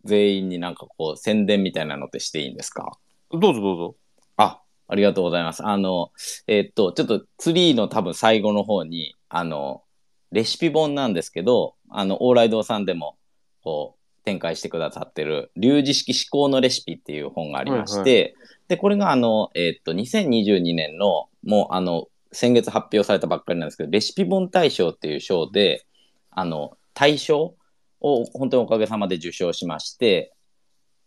[0.03, 2.97] 全員になんかこう、宣伝みたいなのってしていいんですか？
[3.31, 3.95] どうぞどうぞ。
[4.35, 5.65] あ、ありがとうございます。
[5.65, 6.11] あの、
[6.47, 9.83] えーっと、ちょっとツリーの多分最後の方に、あの、
[10.31, 13.15] レシピ本なんですけど、あの、往来堂さんでも、
[13.63, 18.35] こう、展開してくださってる、流磁式思考のレシピっていう本がありまして、はい
[18.67, 25.85] で、これがあの、えーっと、2022年の、もうあの、先月発表されたばっかりなんですけど、レシピ本大賞っていう賞で、
[26.31, 27.55] あの、大賞
[28.01, 30.33] を本当におかげさまで受賞しまして、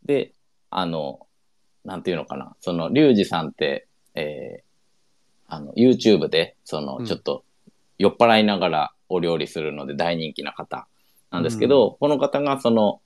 [0.05, 0.33] で、
[0.70, 1.20] あの、
[1.85, 4.66] なんていうのかな、その、リュウジさんって、えー
[5.49, 7.45] あの、YouTube で、そのう、んちょっと、
[7.99, 10.87] 酔っ払いながらお料理するので大人気な方
[11.31, 13.01] なんですけど、この方がその、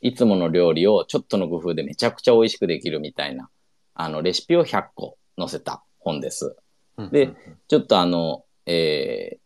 [0.00, 3.48] いつもの料理をちょっとの工夫でめちゃくちゃ美味しくできるみたいな、
[3.94, 6.56] あの、レシピを100個載せた本です。
[7.10, 7.34] で、
[7.68, 9.38] ちょっとあの、えー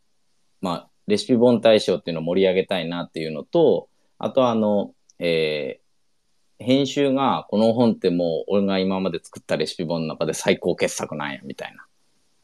[0.60, 3.88] まあ、レシピ本大賞っていうのを盛り上げたいなっていうのと、
[4.18, 5.88] あとあの、えー
[6.60, 11.86] 編集が、この本ってもう俺が今まで作ったレシピ本の中で最高傑作なんや、みたいな。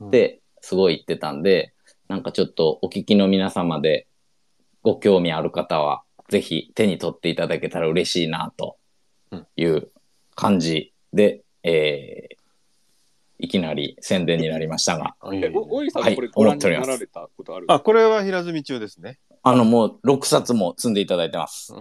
[0.03, 0.11] うん。
[0.13, 1.75] で、すごい言ってたんで、
[2.07, 4.07] なんかちょっとお聞きの皆様で
[4.83, 8.77] ご興味ある方は、ぜひ手に取っていただけたら嬉しいな、と
[9.57, 9.91] いう
[10.37, 12.44] 感じで、えー
[13.39, 17.67] いきなり宣伝になりましたが、えおおいさん、はいこれご覧に思っておりますなられたことある？
[17.69, 19.19] あ、これは平積み中ですね。
[19.43, 21.75] あの、もう6冊も積んでいただいてます。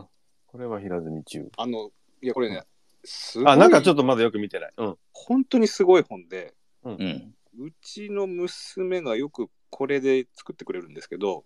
[0.47, 1.49] これは平積み中。
[1.57, 1.91] あの、
[2.21, 2.63] いや、これね、
[3.03, 4.73] すごい、あ、なんかちょっとまだよく見てない。
[4.77, 4.97] うん。
[5.13, 7.33] 本当にすごい本で、うん。
[7.59, 11.45] うちの娘がよくこれで作ってくれるんですけど、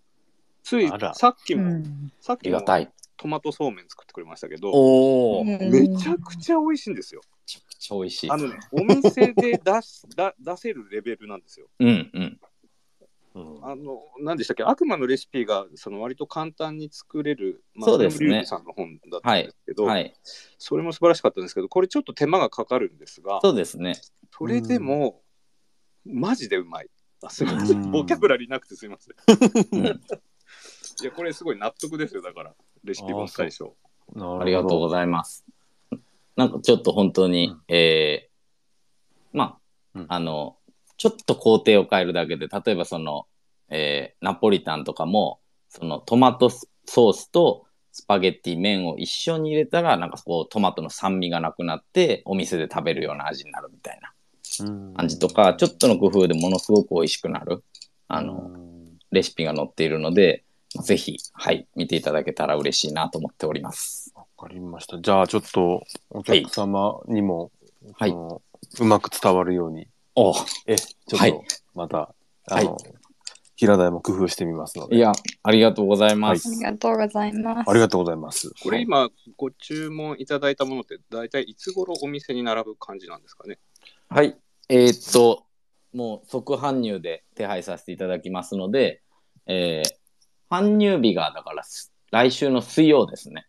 [0.62, 2.90] ついあらさっきも、うんあさっきもりがたい。
[3.18, 7.20] トマトそうめん作ってくれましたけど、おお、めめちゃくちゃ美味しいんですよ。
[7.44, 8.30] ちゃくちゃ美味しい。
[8.30, 11.68] あのね、お店で出す だ出せるレベルなんですよ。
[11.80, 12.40] うんうん。
[13.34, 20.14] うんあの、何でしたっけ、悪魔のレシピがその割と簡単に作れる、まそうですねさんの本だったんですけど、はい。
[20.58, 24.00] それも素晴らしかったんですけど、これちょっと手間がかかるんですが、そうですね。
[24.32, 25.22] それでも、
[26.04, 26.90] マジでうまい。
[27.22, 27.90] あすみませうんん。
[27.90, 29.78] ボキャブラリーなくてすみません。
[29.80, 30.00] うん
[31.00, 33.72] いや、これすごい納得ですよ、だから、レシピ本最初。
[34.16, 35.44] ありがとうごいざいます。
[36.36, 37.62] なんかちょっと本当に、うん。
[37.68, 38.28] えー
[39.32, 39.58] ま
[39.94, 40.06] あ、うん。
[40.08, 40.56] あの、
[40.96, 43.26] ちょっと工程を変えるだけで、例えばその、
[43.68, 54.12] えーナポリタンとかも、そのトマトソースとスパゲッティ麺を一緒に入れたら、なんかこうトマトの酸味がなくなって、お店で食べるような味になるみたいな
[54.96, 57.62] 感じとか、ちょっとの工夫でものすごく美味しくなる、
[58.08, 58.50] あの、
[59.10, 60.44] レシピが載っているので、
[60.82, 64.12] ぜひ、はい、見ていただけたら嬉しいなと思っております。
[64.14, 65.00] わかりました。
[65.00, 67.50] じゃあ、ちょっと、お客様にも、
[67.94, 70.34] はいうまく伝わるように、お
[70.66, 71.42] え、ちょっはいと、
[71.74, 72.14] また、
[72.50, 72.76] あの、
[73.56, 74.96] 平台も工夫してみますので。
[74.96, 75.12] いや、
[75.42, 76.48] ありがとうございます。
[76.48, 77.70] ありがとうございます。
[77.70, 78.52] ありがとうございます。
[78.62, 83.58] これ今、ご注文いただいたものって、大体いつ頃お店に並ぶ感じなんですかね？
[84.08, 84.36] はい。
[84.68, 85.44] えーっと、
[85.92, 89.02] もう即搬入で手配させていただきますので、
[89.46, 89.98] えー
[90.50, 93.46] 搬入日がだからす来週の水曜ですね。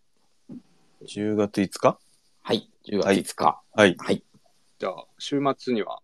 [1.06, 1.98] 10月5日？
[2.42, 2.70] はい。
[2.86, 3.62] 10月5日。
[3.74, 3.96] はい。
[3.98, 4.24] はい。
[4.80, 6.02] じゃあ、週末には、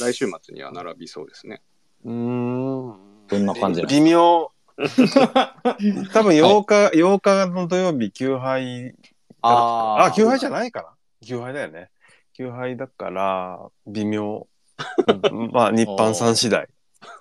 [0.00, 1.62] 来週末には並びそうですね。
[2.04, 3.26] うーん。
[3.28, 4.50] どんな感じなんです微妙。
[6.12, 8.94] 多分8日、8日の土曜日、休杯。
[9.42, 10.88] ああ、休杯じゃないないかな
[11.24, 11.90] 休杯だよね。
[12.32, 14.48] 休杯だから、微妙。
[15.06, 16.68] うんまあ、日販さん次第。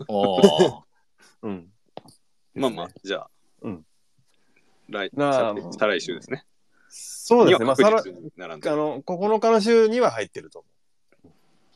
[0.08, 0.82] おー
[1.44, 1.73] うん。
[2.56, 3.30] まあまあ、じゃあ、
[3.62, 3.86] うん
[4.90, 6.46] 来なあ再再来週ですね。
[6.90, 7.66] そうですね。
[7.66, 10.66] まあ、さら、あの、9日の週には入ってると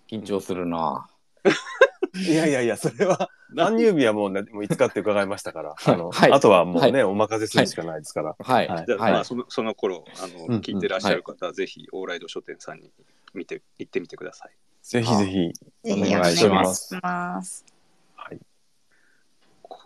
[0.09, 1.05] 緊張するな思
[1.45, 2.19] う。
[2.32, 8.36] いやいやいや、それは、搬入日はもうね、もう5日って伺いましたから、あの、はいあとはもうね、はお任せするしかないですから。
[8.38, 8.67] はい。
[8.67, 9.11] はいじゃあ、はい。
[9.13, 12.91] まあ、そのその頃あの、うん聞いてらっしゃる方は、ぜひ、オーライド書店さんに
[13.34, 14.51] 見て行ってみてください。
[14.84, 15.34] ぜひぜひ。
[15.34, 15.51] ぜ
[15.84, 16.95] ひおお願願いしいしまますす。
[17.01, 17.65] ます
[18.15, 18.39] はい。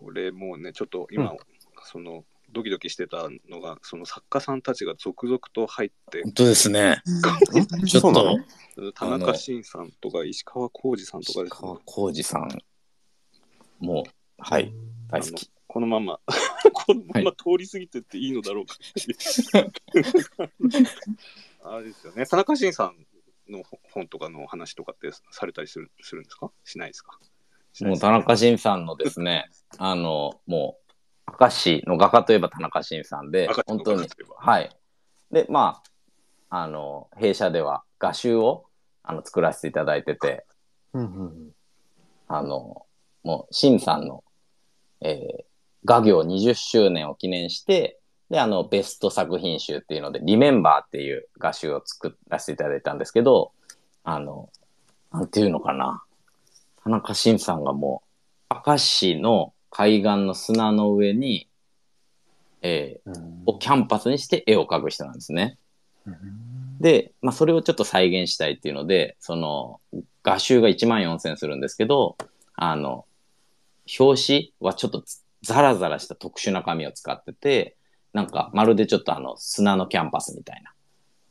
[0.03, 1.37] これもうね、ちょっと今、うん。
[1.83, 7.01] その、ドキドキしてたのが、その作家さんたちが続々と入って、本当ですね。
[7.87, 8.37] ちょっそうなの？
[8.75, 11.59] と、田中慎さんとか石川浩二さんとかですね。
[11.61, 12.49] 川浩二さん、
[13.79, 14.73] もう、はい、
[15.09, 15.49] 大好き。
[15.67, 16.19] このまま、
[16.73, 18.75] このまま通り過ぎてっていいのだろうか。
[21.63, 22.25] あれですよね。
[22.25, 23.05] 田中慎さん
[23.49, 26.51] の本とかの話とかってされたりするするんですか？
[26.65, 27.17] しないですか？
[27.81, 30.77] もう田中慎さんのですね、あの、も
[31.27, 34.07] う、明石の画家といえば田中慎さんで本当に
[34.37, 34.69] はい。
[35.31, 35.81] で、ま
[36.49, 38.65] あ、あの、弊社では画集を
[39.03, 40.45] あの作らせていただいてて、
[42.27, 42.85] あの、
[43.23, 44.23] もう、慎さんの、
[44.99, 45.51] えー
[45.85, 47.99] 画業20周年を記念して、
[48.29, 53.51] で、あの、ベスト作品集っていうので、リメンバーっていう画集を作らせていただいたんですけど、
[54.03, 54.49] あの、
[55.11, 56.03] なんていうのかな。
[56.83, 58.03] 田中慎さんがも
[58.49, 61.47] う、明石の海岸の砂の上に、
[62.61, 65.57] えーうんをキャンパスにして絵を描く人なんですね。
[66.79, 69.79] で、まあ、それをちょっと再現したいっていうので、その、
[70.23, 72.17] 画集が1万4000するんですけど、
[72.55, 73.05] あの、
[73.99, 75.03] 表紙はちょっと
[75.41, 77.75] ザラザラした特殊な紙を使ってて、
[78.13, 80.63] なんかまるでちょっとあの砂のキャンパスみたい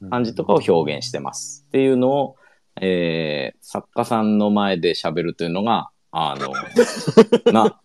[0.01, 1.65] な感じとかを表現してます。
[1.69, 2.37] っていうのを、
[2.81, 6.53] えー、作家さんの前で喋るというのが、あの、
[7.53, 7.81] な、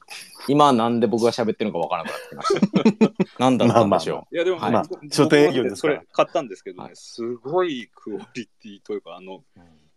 [0.48, 3.40] 今なんで僕が喋ってるのかわからなくなってきました。
[3.44, 4.36] なんだったんでしょう。
[4.36, 4.72] いやでも、はい。
[4.72, 5.90] まあ書店営業ですか？
[5.90, 9.44] らそれ買ったんですけどね、はいすごいクオリティというか、あの、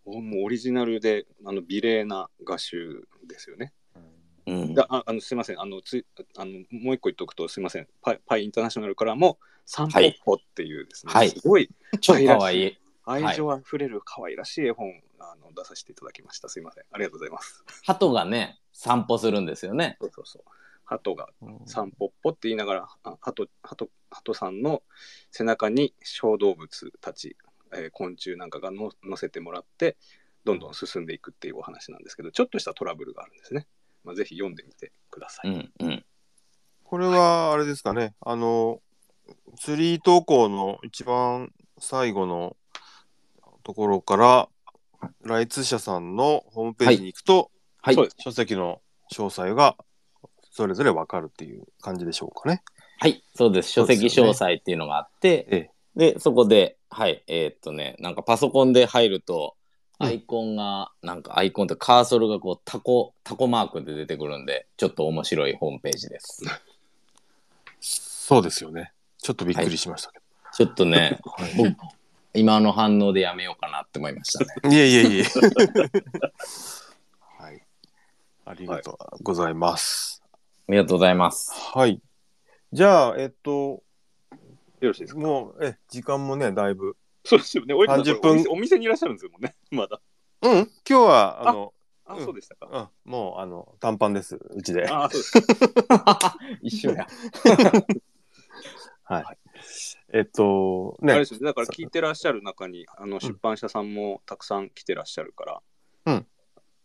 [0.05, 3.73] もうオリジナルで、あの、美麗な画集ですよね。
[4.45, 4.73] うん。
[4.73, 5.61] だああのすいません。
[5.61, 6.05] あのつい
[6.37, 11.29] あの、もう一個言っておくと、すいません、パイパイインターナショナルからも、サンポッポっていうですね、はい。
[11.29, 11.69] すごい
[12.01, 12.77] 超かわいい。
[13.09, 16.49] 愛情あふれる可愛らしい絵本、あの出させていただきました。
[16.49, 17.63] すいません、ありがとうございます。
[17.83, 19.97] 鳩がね、散歩するんですよね。
[19.99, 20.43] そうそうそう。
[20.85, 21.29] 鳩が
[21.65, 24.81] サンポッポって言いながら、あ鳩鳩鳩さんの
[25.31, 27.37] 背中に小動物たち、
[27.73, 29.97] えー昆虫なんかがの乗せてもらって、
[30.45, 33.67] どんどん進んでいくっていうお話なんですけど、ちょっとしたトラブルがあるんですね。
[34.03, 35.49] まあ、ぜひ読んでみてください。
[35.49, 36.05] うんうん。
[36.83, 38.15] これは、あれですかね。
[38.21, 38.81] あの、
[39.59, 42.55] ツリー投稿の一番最後の
[43.63, 44.49] ところから、
[45.23, 47.51] ライツ社さんのホームページに行くと、
[47.81, 48.05] はいそう。
[48.05, 48.81] です書籍の
[49.13, 49.77] 詳細が
[50.51, 52.63] それぞれわかるっていう感じでしょうかね。
[52.99, 53.71] はい、そうです。
[53.71, 55.71] 書籍詳細っていうのがあって、ええ。
[56.13, 59.59] で、そこで、はい、えーっとね、なんかパソコンで入ると、うん
[60.01, 66.41] アイコンが、なんかアイコンってカーソルがこうタコ、タコマークで出てくるんで、ちょっと面白いホームページです。
[67.81, 68.93] そうですよね。
[69.17, 70.19] ちょっとびっくりしましたけ
[70.53, 71.31] ちょっとね、ど。
[71.35, 71.75] はい僕、
[72.33, 74.47] 今の反応でやめようかなって思いましたね。
[74.71, 75.23] いえいえいえ。
[77.37, 77.63] はい。
[78.45, 80.21] ありがとうございます。
[80.67, 81.51] ありがとうございます。
[81.75, 82.01] はい。
[82.71, 83.83] じゃあ、えっと、
[84.79, 85.19] よろしいですか？
[85.19, 86.95] もう、え、時間もね、だいぶ。
[87.25, 87.73] そうですよね。
[87.73, 89.55] おい30分お店お店にいらっしゃるんですよもんね。
[89.71, 89.99] まだ。
[90.41, 91.73] うん、今日は、あの、
[92.05, 92.91] あ、うんそうでしたか。
[93.05, 94.87] うん、もう、あの、短パンです、うちで。
[94.87, 96.37] あ、そうですか。
[96.61, 97.07] 一緒や。
[99.03, 99.25] はい。
[100.13, 101.39] えっと、ね、あれですね。
[101.41, 105.61] だから聞いてらっしゃる中に、あの出版社さんもたくさん来てらっしゃるから。
[106.05, 106.27] うん。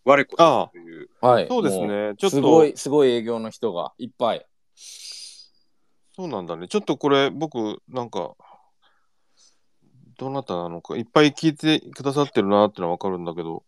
[0.05, 1.09] 我こそという。
[1.21, 1.49] はい。
[1.49, 4.47] そうですもね、ちょっすごと、い、すごい営業の人がいっぱい。
[4.75, 6.69] そうなんだね。
[6.69, 8.35] ちょっとこれ、僕、なんか、
[10.19, 13.65] どなたなのか、いっぱい聞いてくださってるなってのはわかるんだけど、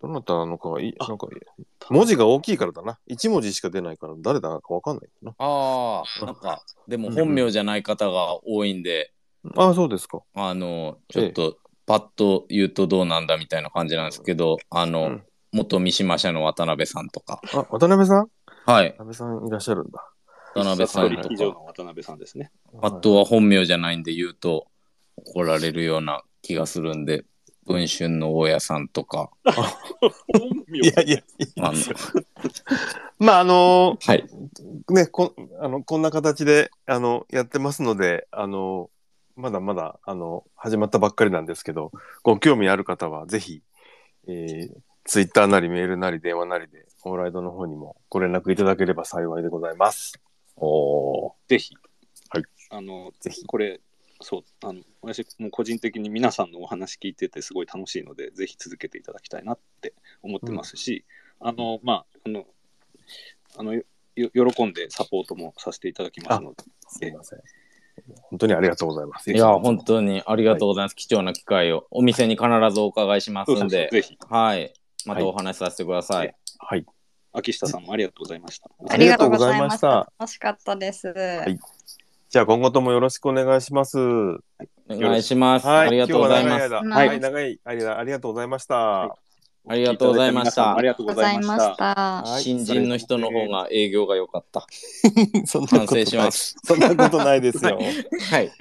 [0.00, 1.28] どなたなのかがい、あなんか、
[1.90, 2.98] 文字が大きいからだな。
[3.06, 5.34] 一文字しか出ないから、誰だかわかんないな。
[5.38, 9.12] ああ、なんか、でも本名じゃない方が多いんで、
[9.56, 10.22] ああ、そうですか。
[10.34, 15.22] あの、ちょっと、パッと言うとどうなんだみたいな感じなんですけど、あの、うん
[15.52, 18.28] 元三島社の渡辺さんとか、あ、渡辺さん？
[18.66, 20.06] はい、渡辺さんいらっしゃるんだ。
[20.54, 22.50] 渡辺さんとか、の渡辺さんですね。
[22.82, 24.66] あとは本名じゃないんで言うと
[25.16, 27.24] 怒られるような気がするんで、
[27.66, 29.30] 文春の大家さんとか、
[30.72, 31.22] いやいや、
[31.60, 31.78] あの、
[33.18, 34.24] まあ、あのはい、
[34.88, 38.90] ね、こあのこんな形であのやってますので、あの
[39.36, 41.92] まだまだあの始まったばっかりなんですけど、
[42.22, 43.62] ご興味ある方はぜひ、
[44.28, 44.70] えー、
[45.04, 50.20] ツイッターなりメールなり電話なりで、オーライドの方にもご連絡いただければ幸いでございます。
[50.56, 51.74] おーぜひ。
[52.30, 52.44] はい。
[52.70, 53.80] あの、ぜひこれ、
[54.20, 61.04] そう、あの、私、もう個人的に皆さんのお話聞いててすごい楽しいので、ぜひ続けていただきたいなって思ってますし、
[61.40, 62.44] あの、まあ、あの、
[63.58, 67.40] あの、よ喜んでサポートもさせていただきますので、すいません。
[68.22, 69.30] 本当にありがとうございます。
[69.30, 70.96] いや、本当にありがとうございます。
[70.96, 71.86] 貴重な機会を。
[71.90, 74.72] お店に必ずお伺いしますんで、ぜひ、はい。
[75.06, 76.34] またお話しさせてください。
[76.58, 76.86] はい。
[77.32, 78.70] 秋下さんもありがとうございました。
[78.88, 80.12] ありがとうございましたた。
[80.18, 81.08] 楽しかったです。
[81.46, 81.58] い
[82.28, 83.98] じゃあ今後ともよろしくお願いします。
[83.98, 84.38] お
[84.90, 85.66] 願いします。
[85.66, 85.86] はい。
[85.88, 86.66] ありがとうございます。
[86.66, 88.74] 今日は長い間はいはい、長い間ありがとうございました。
[88.76, 89.26] はい
[89.68, 91.76] ありがとうございましたありがとうございまし。
[91.76, 94.64] た新人の人の方が営業が良かった。
[95.44, 96.56] そんな反ことない省します。
[96.62, 97.76] そんなことないですよ。
[98.30, 98.52] はい。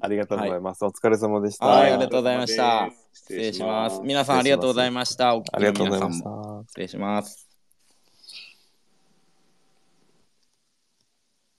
[0.00, 0.84] ありがとうございます。
[0.84, 1.66] お疲れ様でした。
[1.66, 3.96] はいありがとうございました失失礼します。
[3.96, 5.32] す皆さんありがとうございました。
[5.32, 6.68] ありがとうございまし皆さんもた。
[6.68, 7.45] 失礼します。